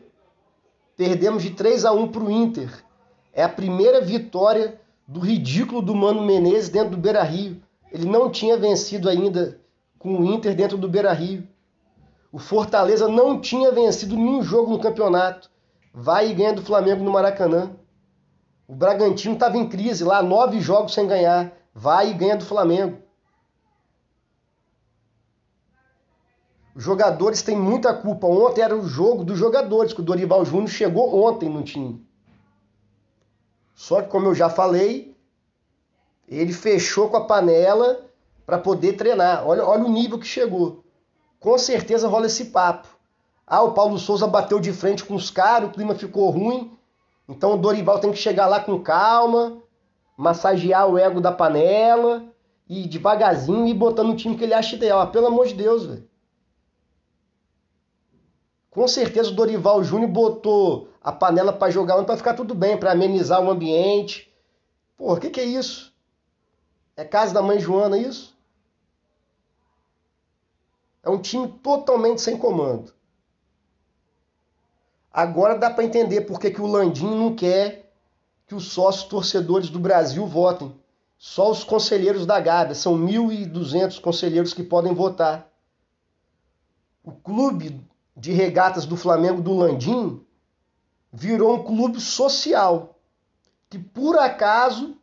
perdemos 0.97 1.43
de 1.43 1.51
3 1.51 1.85
a 1.85 1.91
1 1.91 2.07
para 2.07 2.23
o 2.23 2.31
Inter. 2.31 2.83
É 3.31 3.43
a 3.43 3.49
primeira 3.49 4.01
vitória 4.01 4.81
do 5.07 5.19
ridículo 5.19 5.83
do 5.83 5.93
Mano 5.93 6.23
Menezes 6.23 6.69
dentro 6.69 6.89
do 6.89 6.97
Beira 6.97 7.21
Rio. 7.21 7.61
Ele 7.91 8.07
não 8.07 8.31
tinha 8.31 8.57
vencido 8.57 9.07
ainda 9.07 9.59
com 9.99 10.17
o 10.17 10.25
Inter 10.25 10.55
dentro 10.55 10.75
do 10.75 10.89
Beira 10.89 11.13
Rio. 11.13 11.47
O 12.31 12.39
Fortaleza 12.39 13.07
não 13.07 13.39
tinha 13.39 13.71
vencido 13.71 14.15
nenhum 14.15 14.41
jogo 14.41 14.71
no 14.71 14.79
campeonato. 14.79 15.51
Vai 15.93 16.31
e 16.31 16.33
ganha 16.33 16.53
do 16.53 16.63
Flamengo 16.63 17.03
no 17.03 17.11
Maracanã. 17.11 17.75
O 18.67 18.73
Bragantino 18.73 19.35
estava 19.35 19.55
em 19.55 19.69
crise 19.69 20.03
lá, 20.03 20.23
nove 20.23 20.59
jogos 20.59 20.95
sem 20.95 21.05
ganhar. 21.05 21.53
Vai 21.75 22.09
e 22.09 22.13
ganha 22.13 22.35
do 22.35 22.43
Flamengo. 22.43 23.04
Os 26.75 26.83
jogadores 26.83 27.41
têm 27.41 27.55
muita 27.55 27.93
culpa. 27.93 28.27
Ontem 28.27 28.61
era 28.61 28.75
o 28.75 28.85
jogo 28.85 29.23
dos 29.23 29.39
jogadores, 29.39 29.93
que 29.93 30.01
o 30.01 30.03
Dorival 30.03 30.43
Júnior 30.43 30.67
chegou 30.67 31.23
ontem 31.23 31.47
no 31.47 31.63
time. 31.63 32.05
Só 33.73 34.01
que, 34.01 34.09
como 34.09 34.27
eu 34.27 34.35
já 34.35 34.49
falei, 34.49 35.15
ele 36.27 36.51
fechou 36.51 37.09
com 37.09 37.15
a 37.15 37.25
panela 37.25 38.05
para 38.45 38.57
poder 38.57 38.93
treinar. 38.93 39.47
Olha, 39.47 39.65
olha 39.65 39.85
o 39.85 39.89
nível 39.89 40.19
que 40.19 40.27
chegou. 40.27 40.83
Com 41.39 41.57
certeza 41.57 42.09
rola 42.09 42.25
esse 42.25 42.45
papo. 42.45 42.89
Ah, 43.47 43.61
o 43.61 43.73
Paulo 43.73 43.97
Souza 43.97 44.27
bateu 44.27 44.59
de 44.59 44.73
frente 44.73 45.05
com 45.05 45.15
os 45.15 45.29
caras, 45.29 45.69
o 45.69 45.71
clima 45.71 45.95
ficou 45.95 46.29
ruim. 46.29 46.77
Então 47.29 47.53
o 47.53 47.57
Dorival 47.57 47.99
tem 47.99 48.11
que 48.11 48.17
chegar 48.17 48.47
lá 48.47 48.59
com 48.59 48.81
calma, 48.81 49.61
massagear 50.17 50.89
o 50.89 50.97
ego 50.97 51.21
da 51.21 51.31
panela 51.31 52.25
e 52.67 52.87
devagarzinho 52.87 53.67
ir 53.67 53.73
botando 53.73 54.09
o 54.09 54.15
time 54.15 54.35
que 54.35 54.43
ele 54.43 54.53
acha 54.53 54.75
ideal. 54.75 54.99
Ah, 54.99 55.07
pelo 55.07 55.27
amor 55.27 55.47
de 55.47 55.53
Deus, 55.53 55.85
velho. 55.85 56.14
Com 58.75 58.89
certeza 58.89 59.29
o 59.29 59.33
Dorival 59.33 59.81
Júnior 59.85 60.11
botou 60.11 60.89
a 61.01 61.09
panela 61.09 61.53
para 61.53 61.71
jogar 61.71 62.03
para 62.03 62.17
ficar 62.17 62.33
tudo 62.33 62.53
bem, 62.53 62.77
para 62.77 62.91
amenizar 62.91 63.41
o 63.41 63.49
ambiente. 63.49 64.29
Pô, 64.97 65.13
o 65.13 65.17
que, 65.17 65.29
que 65.29 65.39
é 65.39 65.45
isso? 65.45 65.95
É 66.93 67.05
casa 67.05 67.33
da 67.33 67.41
mãe 67.41 67.57
Joana 67.57 67.97
isso? 67.97 68.37
É 71.01 71.09
um 71.09 71.21
time 71.21 71.47
totalmente 71.63 72.19
sem 72.19 72.37
comando. 72.37 72.93
Agora 75.09 75.57
dá 75.57 75.69
para 75.69 75.85
entender 75.85 76.21
por 76.21 76.37
que, 76.37 76.51
que 76.51 76.61
o 76.61 76.67
Landim 76.67 77.15
não 77.15 77.33
quer 77.33 77.89
que 78.45 78.55
os 78.55 78.73
sócios 78.73 79.05
torcedores 79.05 79.69
do 79.69 79.79
Brasil 79.79 80.27
votem. 80.27 80.77
Só 81.17 81.49
os 81.49 81.63
conselheiros 81.63 82.25
da 82.25 82.41
Gávea, 82.41 82.75
são 82.75 82.97
1.200 82.97 84.01
conselheiros 84.01 84.53
que 84.53 84.63
podem 84.63 84.93
votar. 84.93 85.49
O 87.01 87.13
clube 87.13 87.81
de 88.15 88.31
regatas 88.31 88.85
do 88.85 88.95
Flamengo 88.95 89.41
do 89.41 89.53
Landim 89.53 90.25
virou 91.11 91.55
um 91.55 91.63
clube 91.63 91.99
social 91.99 92.99
que 93.69 93.77
por 93.77 94.17
acaso 94.17 94.97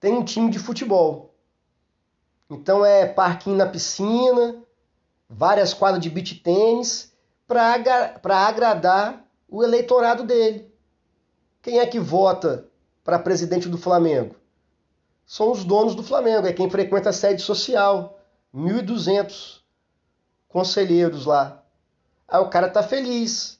tem 0.00 0.14
um 0.14 0.24
time 0.24 0.50
de 0.50 0.58
futebol. 0.58 1.34
Então 2.48 2.84
é 2.84 3.06
parquinho 3.06 3.56
na 3.56 3.66
piscina, 3.66 4.62
várias 5.28 5.74
quadras 5.74 6.02
de 6.02 6.08
beach 6.08 6.36
tênis 6.36 7.12
para 7.46 8.48
agradar 8.48 9.24
o 9.48 9.62
eleitorado 9.62 10.24
dele. 10.24 10.72
Quem 11.60 11.78
é 11.78 11.86
que 11.86 12.00
vota 12.00 12.66
para 13.04 13.18
presidente 13.18 13.68
do 13.68 13.76
Flamengo? 13.76 14.34
São 15.26 15.50
os 15.50 15.62
donos 15.64 15.94
do 15.94 16.02
Flamengo, 16.02 16.46
é 16.46 16.52
quem 16.52 16.70
frequenta 16.70 17.10
a 17.10 17.12
sede 17.12 17.42
social. 17.42 18.18
1.200 18.54 19.60
conselheiros 20.48 21.26
lá. 21.26 21.57
Aí 22.28 22.40
o 22.40 22.50
cara 22.50 22.68
tá 22.68 22.82
feliz. 22.82 23.58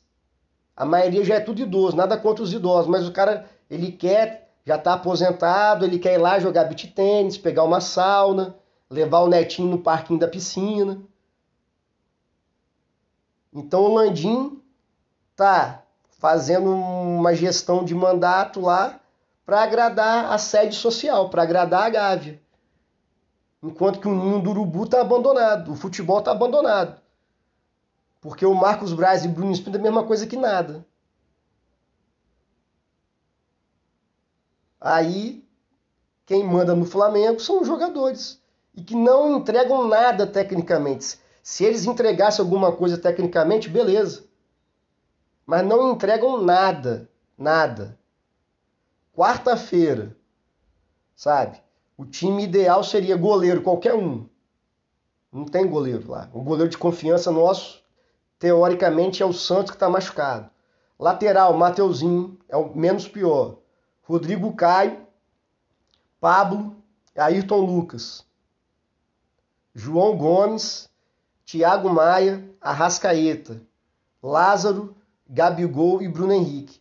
A 0.77 0.85
maioria 0.85 1.25
já 1.25 1.37
é 1.37 1.41
tudo 1.41 1.63
idoso, 1.63 1.97
nada 1.97 2.17
contra 2.17 2.45
os 2.45 2.53
idosos, 2.53 2.87
mas 2.87 3.09
o 3.09 3.13
cara, 3.13 3.49
ele 3.69 3.91
quer, 3.91 4.53
já 4.65 4.79
tá 4.79 4.93
aposentado, 4.93 5.85
ele 5.85 5.99
quer 5.99 6.15
ir 6.15 6.19
lá 6.19 6.39
jogar 6.39 6.65
beat 6.65 6.93
tênis, 6.95 7.39
pegar 7.39 7.65
uma 7.65 7.81
sauna, 7.81 8.55
levar 8.89 9.21
o 9.21 9.29
netinho 9.29 9.69
no 9.69 9.79
parquinho 9.79 10.21
da 10.21 10.29
piscina. 10.29 11.01
Então 13.53 13.83
o 13.83 13.95
Landim 13.95 14.63
tá 15.35 15.83
fazendo 16.19 16.71
uma 16.71 17.35
gestão 17.35 17.85
de 17.85 17.95
mandato 17.95 18.61
lá 18.61 19.01
para 19.45 19.63
agradar 19.63 20.31
a 20.31 20.37
sede 20.37 20.77
social, 20.77 21.31
para 21.31 21.43
agradar 21.43 21.85
a 21.85 21.91
Gávea. 21.91 22.41
Enquanto 23.63 23.99
que 23.99 24.07
o 24.07 24.15
ninho 24.15 24.41
do 24.41 24.51
urubu 24.51 24.85
está 24.85 25.01
abandonado, 25.01 25.73
o 25.73 25.77
futebol 25.77 26.19
está 26.19 26.31
abandonado. 26.31 27.01
Porque 28.29 28.45
o 28.45 28.55
Marcos 28.55 28.93
Braz 28.93 29.25
e 29.25 29.29
Bruno 29.29 29.53
Espírito 29.53 29.79
é 29.79 29.81
a 29.81 29.83
mesma 29.85 30.05
coisa 30.05 30.27
que 30.27 30.37
nada. 30.37 30.85
Aí, 34.79 35.43
quem 36.27 36.45
manda 36.45 36.77
no 36.77 36.85
Flamengo 36.85 37.41
são 37.41 37.63
os 37.63 37.67
jogadores. 37.67 38.39
E 38.75 38.83
que 38.83 38.95
não 38.95 39.39
entregam 39.39 39.89
nada 39.89 40.27
tecnicamente. 40.27 41.19
Se 41.43 41.65
eles 41.65 41.87
entregassem 41.87 42.45
alguma 42.45 42.71
coisa 42.71 42.99
tecnicamente, 42.99 43.71
beleza. 43.71 44.27
Mas 45.47 45.67
não 45.67 45.93
entregam 45.93 46.43
nada. 46.43 47.09
Nada. 47.37 47.99
Quarta-feira, 49.17 50.15
sabe? 51.17 51.63
O 51.97 52.05
time 52.05 52.45
ideal 52.45 52.85
seria 52.85 53.17
goleiro, 53.17 53.63
qualquer 53.63 53.95
um. 53.95 54.29
Não 55.33 55.47
tem 55.47 55.67
goleiro 55.67 56.11
lá. 56.11 56.29
O 56.35 56.43
goleiro 56.43 56.71
de 56.71 56.77
confiança 56.77 57.33
nosso, 57.33 57.88
teoricamente, 58.39 59.23
é 59.23 59.27
o 59.27 59.33
Santos 59.33 59.71
que 59.71 59.77
está 59.77 59.89
machucado. 59.89 60.51
Lateral, 60.99 61.57
Mateuzinho, 61.57 62.39
é 62.49 62.57
o 62.57 62.75
menos 62.77 63.07
pior. 63.09 63.59
Rodrigo 64.03 64.53
Caio, 64.55 65.07
Pablo, 66.21 66.77
Ayrton 67.17 67.61
Lucas, 67.61 68.27
João 69.75 70.17
Gomes, 70.17 70.89
Thiago 71.45 71.89
Maia, 71.89 72.45
Arrascaeta, 72.61 73.63
Lázaro, 74.23 74.97
Gabigol 75.29 76.03
e 76.03 76.09
Bruno 76.09 76.33
Henrique. 76.33 76.81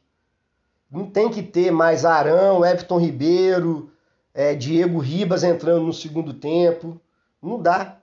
Não 0.90 1.10
tem 1.10 1.30
que 1.30 1.44
ter 1.44 1.70
mais 1.72 2.06
Arão, 2.06 2.66
Everton 2.66 2.98
Ribeiro, 2.98 3.92
é, 4.34 4.56
Diego 4.56 5.00
Ribas 5.00 5.44
entrando 5.44 5.86
no 5.86 5.94
segundo 5.94 6.34
tempo. 6.34 7.00
Não 7.42 7.62
dá. 7.62 7.98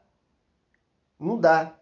Não 1.18 1.38
dá. 1.38 1.74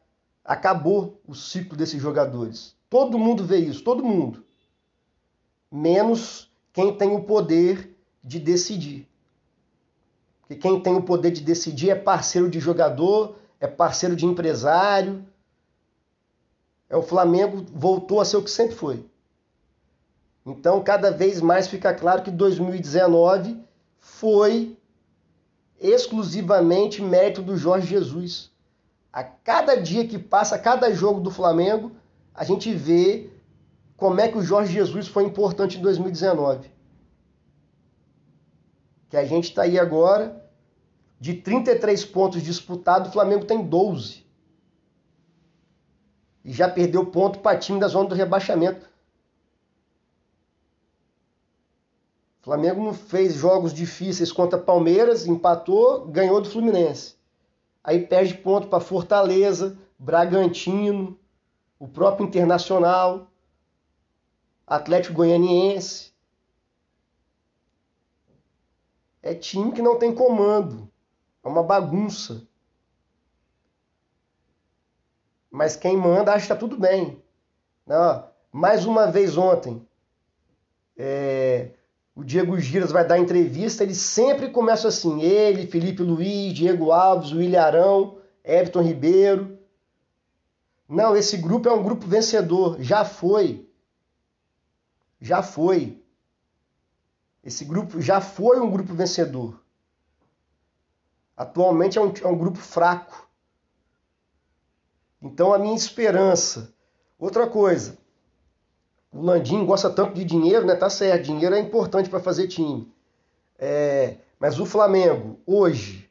Acabou 0.45 1.21
o 1.27 1.35
ciclo 1.35 1.77
desses 1.77 2.01
jogadores. 2.01 2.75
Todo 2.91 3.19
mundo 3.19 3.45
vê 3.45 3.59
isso, 3.59 3.83
todo 3.83 4.05
mundo. 4.05 4.45
Menos 5.71 6.51
quem 6.73 6.95
tem 6.95 7.15
o 7.15 7.23
poder 7.23 7.97
de 8.23 8.39
decidir. 8.39 9.09
Porque 10.41 10.57
quem 10.57 10.81
tem 10.81 10.95
o 10.95 11.03
poder 11.03 11.31
de 11.31 11.41
decidir 11.41 11.91
é 11.91 11.95
parceiro 11.95 12.51
de 12.51 12.61
jogador, 12.61 13.37
é 13.59 13.67
parceiro 13.67 14.15
de 14.15 14.27
empresário. 14.27 15.25
É 16.89 16.97
o 16.97 17.03
Flamengo 17.03 17.65
voltou 17.73 18.21
a 18.21 18.25
ser 18.25 18.37
o 18.37 18.43
que 18.43 18.51
sempre 18.51 18.75
foi. 18.75 19.07
Então, 20.45 20.83
cada 20.83 21.11
vez 21.11 21.41
mais 21.41 21.69
fica 21.69 21.95
claro 21.95 22.23
que 22.23 22.31
2019 22.31 23.59
foi 23.99 24.77
exclusivamente 25.81 27.01
mérito 27.01 27.43
do 27.43 27.57
Jorge 27.57 27.87
Jesus. 27.87 28.52
A 29.13 29.23
cada 29.23 29.77
dia 29.77 30.09
que 30.09 30.19
passa, 30.19 30.55
a 30.55 30.59
cada 30.59 30.93
jogo 30.95 31.21
do 31.21 31.31
Flamengo, 31.31 31.93
a 32.35 32.45
gente 32.45 32.75
vê 32.75 33.31
como 33.97 34.21
é 34.21 34.29
que 34.29 34.39
o 34.39 34.43
Jorge 34.43 34.73
Jesus 34.73 35.07
foi 35.07 35.25
importante 35.25 35.79
em 35.79 35.83
2019. 35.83 36.71
Que 39.11 39.17
a 39.19 39.25
gente 39.27 39.45
está 39.51 39.63
aí 39.63 39.79
agora, 39.79 40.43
de 41.21 41.35
33 41.35 42.05
pontos 42.07 42.43
disputados, 42.43 43.11
o 43.11 43.13
Flamengo 43.13 43.45
tem 43.45 43.63
12. 43.63 44.25
E 46.45 46.53
já 46.53 46.69
perdeu 46.69 47.05
ponto 47.07 47.41
para 47.41 47.59
time 47.59 47.79
da 47.79 47.89
zona 47.89 48.09
do 48.09 48.15
rebaixamento. 48.15 48.91
O 52.41 52.45
Flamengo 52.45 52.83
não 52.83 52.95
fez 52.95 53.35
jogos 53.35 53.73
difíceis 53.73 54.33
contra 54.33 54.59
Palmeiras, 54.59 55.27
empatou, 55.27 56.09
ganhou 56.09 56.41
do 56.41 56.51
Fluminense. 56.51 57.15
Aí 57.83 58.07
perde 58.07 58.35
ponto 58.35 58.69
para 58.69 58.81
Fortaleza, 58.81 59.79
Bragantino, 59.99 61.19
o 61.79 61.89
próprio 61.89 62.27
Internacional. 62.27 63.29
Atlético 64.67 65.15
Goianiense. 65.15 66.13
É 69.23 69.35
time 69.35 69.73
que 69.73 69.83
não 69.83 69.99
tem 69.99 70.15
comando. 70.15 70.91
É 71.45 71.49
uma 71.49 71.63
bagunça. 71.63 72.47
Mas 75.51 75.77
quem 75.77 75.97
manda 75.97 76.31
acha 76.33 76.47
que 76.47 76.53
está 76.53 76.57
tudo 76.57 76.79
bem. 76.79 77.23
Não, 77.87 78.27
mais 78.51 78.87
uma 78.87 79.11
vez 79.11 79.37
ontem, 79.37 79.87
é, 80.97 81.73
o 82.15 82.23
Diego 82.23 82.59
Giras 82.59 82.93
vai 82.93 83.07
dar 83.07 83.19
entrevista, 83.19 83.83
ele 83.83 83.95
sempre 83.95 84.51
começa 84.51 84.89
assim, 84.89 85.23
ele, 85.23 85.67
Felipe 85.67 86.03
Luiz, 86.03 86.53
Diego 86.53 86.93
Alves, 86.93 87.33
William 87.33 87.63
Arão, 87.63 88.19
Everton 88.45 88.83
Ribeiro. 88.83 89.59
Não, 90.89 91.17
esse 91.17 91.37
grupo 91.39 91.69
é 91.69 91.73
um 91.73 91.83
grupo 91.83 92.07
vencedor, 92.07 92.77
já 92.81 93.05
foi 93.05 93.67
já 95.23 95.41
foi. 95.41 96.05
Esse 97.45 97.65
grupo 97.65 98.01
já 98.01 98.21
foi 98.21 98.61
um 98.61 98.71
grupo 98.71 98.93
vencedor. 98.93 99.63
Atualmente 101.37 101.97
é 101.97 102.01
um, 102.01 102.13
é 102.13 102.27
um 102.27 102.37
grupo 102.37 102.59
fraco. 102.59 103.29
Então 105.21 105.55
a 105.55 105.59
minha 105.59 105.77
esperança. 105.77 106.75
Outra 107.19 107.49
coisa, 107.49 107.97
o 109.13 109.23
Landim 109.23 109.67
gosta 109.67 109.91
tanto 109.91 110.15
de 110.15 110.25
dinheiro, 110.25 110.67
né? 110.67 110.75
Tá 110.75 110.89
certo, 110.89 111.27
dinheiro 111.27 111.55
é 111.55 111.61
importante 111.61 112.09
para 112.09 112.19
fazer 112.19 112.49
time. 112.49 112.91
É, 113.59 114.17
mas 114.41 114.59
o 114.59 114.65
Flamengo, 114.65 115.39
hoje, 115.47 116.11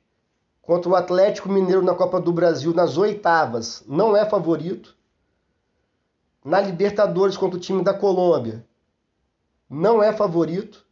contra 0.61 0.89
o 0.89 0.95
Atlético 0.95 1.49
Mineiro 1.49 1.81
na 1.81 1.95
Copa 1.95 2.21
do 2.21 2.31
Brasil, 2.31 2.73
nas 2.73 2.97
oitavas, 2.97 3.83
não 3.87 4.15
é 4.15 4.29
favorito. 4.29 4.95
Na 6.45 6.61
Libertadores 6.61 7.35
contra 7.35 7.57
o 7.57 7.61
time 7.61 7.83
da 7.83 7.93
Colômbia, 7.93 8.65
não 9.69 10.01
é 10.01 10.13
favorito. 10.13 10.85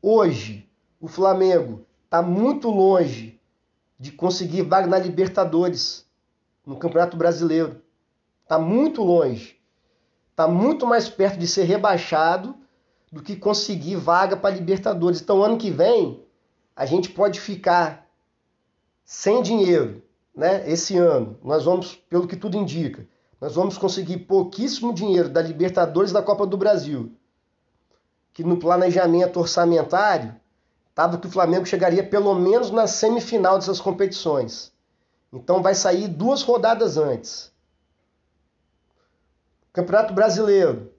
Hoje, 0.00 0.68
o 1.00 1.06
Flamengo 1.06 1.86
está 2.04 2.20
muito 2.20 2.68
longe 2.68 3.40
de 3.98 4.10
conseguir 4.10 4.62
vaga 4.62 4.86
na 4.88 4.98
Libertadores, 4.98 6.04
no 6.66 6.76
Campeonato 6.76 7.16
Brasileiro. 7.16 7.80
Está 8.42 8.58
muito 8.58 9.02
longe. 9.02 9.61
Está 10.32 10.48
muito 10.48 10.86
mais 10.86 11.08
perto 11.08 11.38
de 11.38 11.46
ser 11.46 11.64
rebaixado 11.64 12.56
do 13.12 13.22
que 13.22 13.36
conseguir 13.36 13.96
vaga 13.96 14.34
para 14.34 14.54
Libertadores. 14.54 15.20
Então, 15.20 15.42
ano 15.42 15.58
que 15.58 15.70
vem, 15.70 16.24
a 16.74 16.86
gente 16.86 17.10
pode 17.10 17.38
ficar 17.38 18.08
sem 19.04 19.42
dinheiro, 19.42 20.02
né? 20.34 20.68
Esse 20.68 20.96
ano, 20.96 21.38
nós 21.44 21.64
vamos, 21.64 21.94
pelo 22.08 22.26
que 22.26 22.34
tudo 22.34 22.56
indica, 22.56 23.06
nós 23.38 23.54
vamos 23.54 23.76
conseguir 23.76 24.18
pouquíssimo 24.20 24.94
dinheiro 24.94 25.28
da 25.28 25.42
Libertadores 25.42 26.10
e 26.10 26.14
da 26.14 26.22
Copa 26.22 26.46
do 26.46 26.56
Brasil. 26.56 27.12
Que 28.32 28.42
no 28.42 28.56
planejamento 28.56 29.38
orçamentário 29.38 30.34
estava 30.88 31.18
que 31.18 31.26
o 31.26 31.30
Flamengo 31.30 31.66
chegaria 31.66 32.02
pelo 32.02 32.34
menos 32.34 32.70
na 32.70 32.86
semifinal 32.86 33.58
dessas 33.58 33.80
competições. 33.80 34.72
Então 35.30 35.62
vai 35.62 35.74
sair 35.74 36.08
duas 36.08 36.40
rodadas 36.40 36.96
antes. 36.96 37.51
Campeonato 39.72 40.12
Brasileiro, 40.12 40.92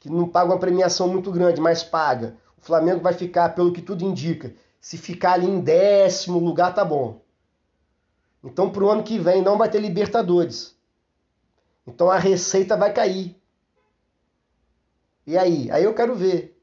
que 0.00 0.10
não 0.10 0.28
paga 0.28 0.52
uma 0.52 0.58
premiação 0.58 1.08
muito 1.08 1.30
grande, 1.30 1.60
mas 1.60 1.82
paga. 1.82 2.36
O 2.56 2.60
Flamengo 2.60 3.00
vai 3.00 3.12
ficar, 3.12 3.50
pelo 3.50 3.72
que 3.72 3.82
tudo 3.82 4.04
indica, 4.04 4.54
se 4.80 4.96
ficar 4.96 5.34
ali 5.34 5.46
em 5.46 5.60
décimo 5.60 6.38
lugar, 6.38 6.74
tá 6.74 6.84
bom. 6.84 7.22
Então, 8.42 8.70
para 8.70 8.84
o 8.84 8.90
ano 8.90 9.02
que 9.02 9.18
vem, 9.18 9.42
não 9.42 9.58
vai 9.58 9.68
ter 9.68 9.80
Libertadores. 9.80 10.76
Então 11.86 12.10
a 12.10 12.18
receita 12.18 12.76
vai 12.76 12.92
cair. 12.92 13.40
E 15.26 15.38
aí? 15.38 15.70
Aí 15.70 15.84
eu 15.84 15.94
quero 15.94 16.14
ver. 16.14 16.60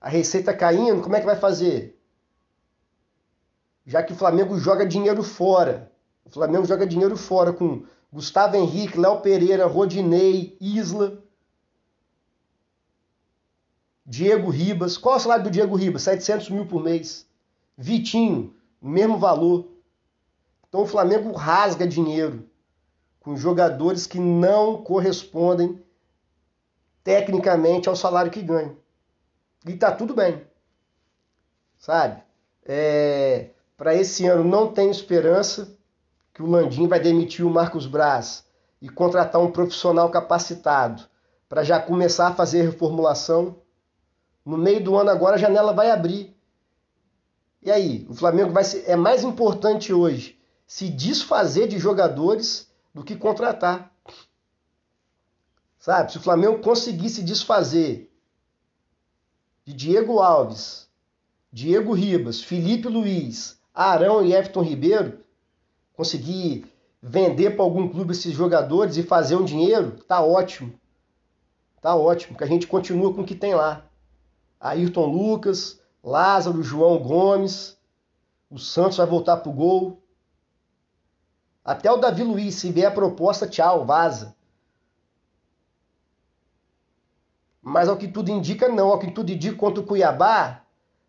A 0.00 0.08
receita 0.08 0.54
caindo, 0.54 1.02
como 1.02 1.16
é 1.16 1.20
que 1.20 1.26
vai 1.26 1.36
fazer? 1.36 2.00
Já 3.84 4.02
que 4.02 4.12
o 4.12 4.16
Flamengo 4.16 4.58
joga 4.58 4.86
dinheiro 4.86 5.22
fora. 5.22 5.92
O 6.24 6.30
Flamengo 6.30 6.64
joga 6.64 6.86
dinheiro 6.86 7.16
fora 7.16 7.52
com 7.52 7.84
Gustavo 8.12 8.56
Henrique, 8.56 8.98
Léo 8.98 9.20
Pereira, 9.20 9.66
Rodinei, 9.66 10.56
Isla, 10.60 11.22
Diego 14.04 14.50
Ribas. 14.50 14.96
Qual 14.96 15.16
é 15.16 15.18
o 15.18 15.20
salário 15.20 15.44
do 15.44 15.50
Diego 15.50 15.74
Ribas? 15.74 16.02
700 16.02 16.50
mil 16.50 16.66
por 16.66 16.82
mês. 16.82 17.26
Vitinho, 17.76 18.54
mesmo 18.80 19.18
valor. 19.18 19.68
Então 20.68 20.82
o 20.82 20.86
Flamengo 20.86 21.32
rasga 21.32 21.86
dinheiro 21.86 22.48
com 23.20 23.36
jogadores 23.36 24.06
que 24.06 24.20
não 24.20 24.82
correspondem 24.82 25.82
tecnicamente 27.02 27.88
ao 27.88 27.96
salário 27.96 28.30
que 28.30 28.40
ganham. 28.42 28.76
E 29.66 29.74
tá 29.74 29.90
tudo 29.90 30.14
bem. 30.14 30.46
Sabe? 31.76 32.22
É, 32.64 33.50
Para 33.76 33.94
esse 33.94 34.26
ano 34.26 34.44
não 34.44 34.72
tenho 34.72 34.90
esperança. 34.90 35.76
Que 36.36 36.42
o 36.42 36.46
Landim 36.46 36.86
vai 36.86 37.00
demitir 37.00 37.46
o 37.46 37.50
Marcos 37.50 37.86
Braz 37.86 38.44
e 38.82 38.90
contratar 38.90 39.40
um 39.40 39.50
profissional 39.50 40.10
capacitado 40.10 41.02
para 41.48 41.64
já 41.64 41.80
começar 41.80 42.28
a 42.28 42.34
fazer 42.34 42.60
reformulação. 42.60 43.56
No 44.44 44.58
meio 44.58 44.84
do 44.84 44.94
ano 44.96 45.08
agora 45.08 45.36
a 45.36 45.38
janela 45.38 45.72
vai 45.72 45.90
abrir. 45.90 46.36
E 47.62 47.70
aí, 47.70 48.06
o 48.10 48.14
Flamengo 48.14 48.52
vai 48.52 48.64
ser, 48.64 48.84
é 48.86 48.94
mais 48.94 49.24
importante 49.24 49.94
hoje 49.94 50.38
se 50.66 50.90
desfazer 50.90 51.68
de 51.68 51.78
jogadores 51.78 52.70
do 52.92 53.02
que 53.02 53.16
contratar. 53.16 53.90
Sabe? 55.78 56.12
Se 56.12 56.18
o 56.18 56.22
Flamengo 56.22 56.58
conseguisse 56.58 57.22
desfazer 57.22 58.12
de 59.64 59.72
Diego 59.72 60.18
Alves, 60.18 60.86
Diego 61.50 61.94
Ribas, 61.94 62.42
Felipe 62.42 62.88
Luiz, 62.88 63.58
Arão 63.72 64.22
e 64.22 64.34
Everton 64.34 64.60
Ribeiro, 64.60 65.24
conseguir 65.96 66.72
vender 67.02 67.50
para 67.52 67.64
algum 67.64 67.88
clube 67.88 68.12
esses 68.12 68.32
jogadores 68.32 68.96
e 68.96 69.02
fazer 69.02 69.36
um 69.36 69.44
dinheiro, 69.44 69.92
tá 70.04 70.20
ótimo. 70.20 70.72
Tá 71.80 71.94
ótimo, 71.94 72.36
que 72.36 72.44
a 72.44 72.46
gente 72.46 72.66
continua 72.66 73.14
com 73.14 73.22
o 73.22 73.24
que 73.24 73.34
tem 73.34 73.54
lá. 73.54 73.84
Ayrton 74.60 75.06
Lucas, 75.06 75.80
Lázaro, 76.02 76.62
João 76.62 76.98
Gomes, 76.98 77.78
o 78.50 78.58
Santos 78.58 78.98
vai 78.98 79.06
voltar 79.06 79.38
pro 79.38 79.52
gol. 79.52 80.02
Até 81.64 81.90
o 81.90 81.96
Davi 81.96 82.22
Luiz, 82.22 82.54
se 82.56 82.70
vier 82.70 82.86
a 82.86 82.94
proposta, 82.94 83.46
tchau, 83.46 83.84
vaza. 83.84 84.34
Mas 87.60 87.88
ao 87.88 87.96
que 87.96 88.06
tudo 88.06 88.30
indica, 88.30 88.68
não. 88.68 88.88
Ao 88.88 88.98
que 88.98 89.10
tudo 89.10 89.32
indica 89.32 89.56
contra 89.56 89.82
o 89.82 89.86
Cuiabá, 89.86 90.62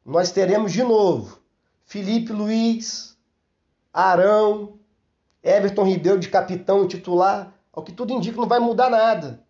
nós 0.04 0.32
teremos 0.32 0.72
de 0.72 0.84
novo 0.84 1.40
Felipe 1.86 2.34
Luiz, 2.34 3.17
Arão, 3.98 4.78
Everton 5.42 5.84
Ribeiro 5.84 6.20
de 6.20 6.30
capitão 6.30 6.86
e 6.86 6.88
titular. 6.88 7.52
Ao 7.74 7.82
que 7.82 7.92
tudo 7.92 8.14
indica, 8.14 8.38
não 8.38 8.48
vai 8.48 8.60
mudar 8.60 8.92
nada. 8.92 9.44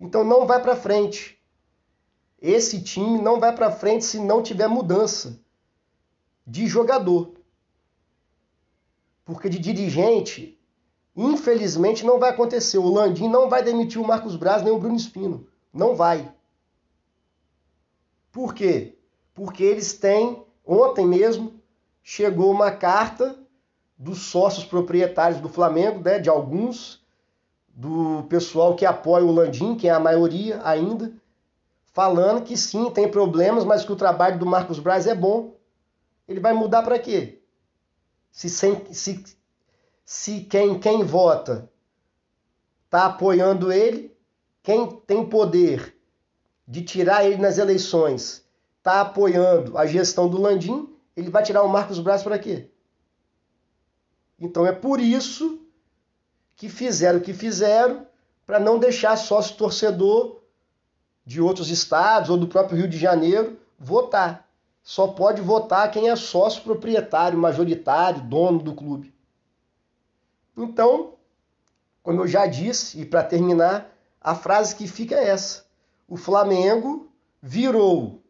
Então 0.00 0.24
não 0.24 0.44
vai 0.44 0.60
para 0.60 0.74
frente. 0.74 1.40
Esse 2.42 2.82
time 2.82 3.22
não 3.22 3.38
vai 3.38 3.54
para 3.54 3.70
frente 3.70 4.04
se 4.04 4.18
não 4.18 4.42
tiver 4.42 4.66
mudança 4.66 5.40
de 6.44 6.66
jogador. 6.66 7.32
Porque 9.24 9.48
de 9.48 9.60
dirigente, 9.60 10.60
infelizmente, 11.14 12.04
não 12.04 12.18
vai 12.18 12.30
acontecer. 12.30 12.78
O 12.78 12.92
Landim 12.92 13.28
não 13.28 13.48
vai 13.48 13.62
demitir 13.62 14.00
o 14.00 14.06
Marcos 14.06 14.34
Braz 14.34 14.64
nem 14.64 14.72
o 14.72 14.80
Bruno 14.80 14.96
Espino. 14.96 15.46
Não 15.72 15.94
vai. 15.94 16.34
Por 18.32 18.52
quê? 18.52 18.98
Porque 19.32 19.62
eles 19.62 19.92
têm, 19.92 20.44
ontem 20.64 21.06
mesmo, 21.06 21.57
chegou 22.10 22.50
uma 22.50 22.70
carta 22.70 23.38
dos 23.98 24.30
sócios 24.30 24.64
proprietários 24.64 25.42
do 25.42 25.48
Flamengo, 25.50 26.00
né, 26.00 26.18
de 26.18 26.30
alguns, 26.30 27.04
do 27.68 28.24
pessoal 28.30 28.74
que 28.74 28.86
apoia 28.86 29.26
o 29.26 29.30
Landim, 29.30 29.74
que 29.74 29.88
é 29.88 29.90
a 29.90 30.00
maioria 30.00 30.58
ainda, 30.64 31.12
falando 31.92 32.42
que 32.42 32.56
sim, 32.56 32.90
tem 32.90 33.10
problemas, 33.10 33.62
mas 33.62 33.84
que 33.84 33.92
o 33.92 33.96
trabalho 33.96 34.38
do 34.38 34.46
Marcos 34.46 34.78
Braz 34.78 35.06
é 35.06 35.14
bom. 35.14 35.54
Ele 36.26 36.40
vai 36.40 36.54
mudar 36.54 36.82
para 36.82 36.98
quê? 36.98 37.42
Se, 38.32 38.48
sem, 38.48 38.90
se, 38.90 39.22
se 40.02 40.40
quem, 40.40 40.80
quem 40.80 41.04
vota 41.04 41.70
está 42.86 43.04
apoiando 43.04 43.70
ele, 43.70 44.16
quem 44.62 44.90
tem 45.06 45.28
poder 45.28 45.94
de 46.66 46.80
tirar 46.80 47.26
ele 47.26 47.36
nas 47.36 47.58
eleições 47.58 48.48
está 48.78 49.02
apoiando 49.02 49.76
a 49.76 49.84
gestão 49.84 50.26
do 50.26 50.40
Landim, 50.40 50.97
ele 51.18 51.30
vai 51.30 51.42
tirar 51.42 51.64
o 51.64 51.68
Marcos 51.68 51.98
Braz 51.98 52.22
para 52.22 52.38
quê? 52.38 52.70
Então 54.38 54.64
é 54.64 54.70
por 54.70 55.00
isso 55.00 55.66
que 56.54 56.68
fizeram 56.68 57.18
o 57.18 57.22
que 57.22 57.34
fizeram 57.34 58.06
para 58.46 58.60
não 58.60 58.78
deixar 58.78 59.16
sócio 59.16 59.56
torcedor 59.56 60.40
de 61.26 61.40
outros 61.40 61.70
estados 61.70 62.30
ou 62.30 62.36
do 62.36 62.46
próprio 62.46 62.78
Rio 62.78 62.88
de 62.88 62.96
Janeiro 62.96 63.58
votar. 63.76 64.48
Só 64.80 65.08
pode 65.08 65.42
votar 65.42 65.90
quem 65.90 66.08
é 66.08 66.14
sócio 66.14 66.62
proprietário, 66.62 67.36
majoritário, 67.36 68.22
dono 68.22 68.60
do 68.60 68.74
clube. 68.74 69.12
Então, 70.56 71.14
como 72.00 72.22
eu 72.22 72.28
já 72.28 72.46
disse, 72.46 73.00
e 73.00 73.04
para 73.04 73.24
terminar, 73.24 73.92
a 74.20 74.36
frase 74.36 74.76
que 74.76 74.86
fica 74.86 75.16
é 75.16 75.30
essa: 75.30 75.64
o 76.06 76.16
Flamengo 76.16 77.10
virou, 77.42 78.22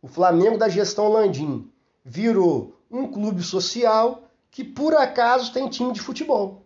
o 0.00 0.06
Flamengo 0.06 0.56
da 0.56 0.68
gestão 0.68 1.08
Landim 1.08 1.70
virou 2.08 2.80
um 2.88 3.10
clube 3.10 3.42
social 3.42 4.30
que 4.48 4.62
por 4.62 4.94
acaso 4.94 5.52
tem 5.52 5.68
time 5.68 5.92
de 5.92 6.00
futebol. 6.00 6.64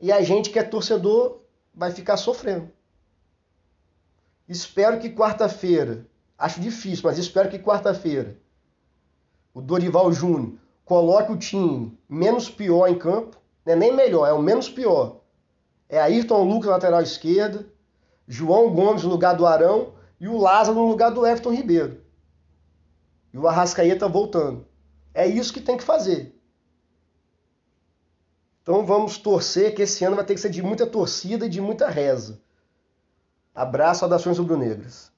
E 0.00 0.10
a 0.10 0.20
gente 0.20 0.50
que 0.50 0.58
é 0.58 0.64
torcedor 0.64 1.38
vai 1.72 1.92
ficar 1.92 2.16
sofrendo. 2.16 2.68
Espero 4.48 4.98
que 4.98 5.10
quarta-feira, 5.10 6.04
acho 6.36 6.60
difícil, 6.60 7.08
mas 7.08 7.18
espero 7.18 7.48
que 7.48 7.58
quarta-feira 7.58 8.36
o 9.54 9.60
Dorival 9.60 10.12
Júnior 10.12 10.54
coloque 10.84 11.32
o 11.32 11.38
time 11.38 11.96
menos 12.08 12.50
pior 12.50 12.88
em 12.88 12.98
campo, 12.98 13.36
não 13.64 13.74
é 13.74 13.76
nem 13.76 13.94
melhor, 13.94 14.26
é 14.26 14.32
o 14.32 14.42
menos 14.42 14.68
pior. 14.68 15.20
É 15.88 16.00
Ayrton 16.00 16.42
Lucas 16.42 16.70
lateral 16.70 17.00
esquerda, 17.00 17.64
João 18.26 18.74
Gomes 18.74 19.04
no 19.04 19.10
lugar 19.10 19.36
do 19.36 19.46
Arão 19.46 19.92
e 20.20 20.26
o 20.26 20.36
Lázaro 20.36 20.78
no 20.78 20.88
lugar 20.88 21.10
do 21.10 21.24
Everton 21.24 21.52
Ribeiro. 21.52 22.07
E 23.38 23.40
o 23.40 23.46
Arrascaeta 23.46 24.08
voltando. 24.08 24.66
É 25.14 25.24
isso 25.24 25.52
que 25.52 25.60
tem 25.60 25.76
que 25.76 25.84
fazer. 25.84 26.36
Então 28.60 28.84
vamos 28.84 29.16
torcer 29.16 29.76
que 29.76 29.82
esse 29.82 30.04
ano 30.04 30.16
vai 30.16 30.24
ter 30.24 30.34
que 30.34 30.40
ser 30.40 30.50
de 30.50 30.60
muita 30.60 30.84
torcida 30.84 31.46
e 31.46 31.48
de 31.48 31.60
muita 31.60 31.88
reza. 31.88 32.42
Abraço, 33.54 34.00
saudações 34.00 34.38
rubro-negras. 34.38 35.12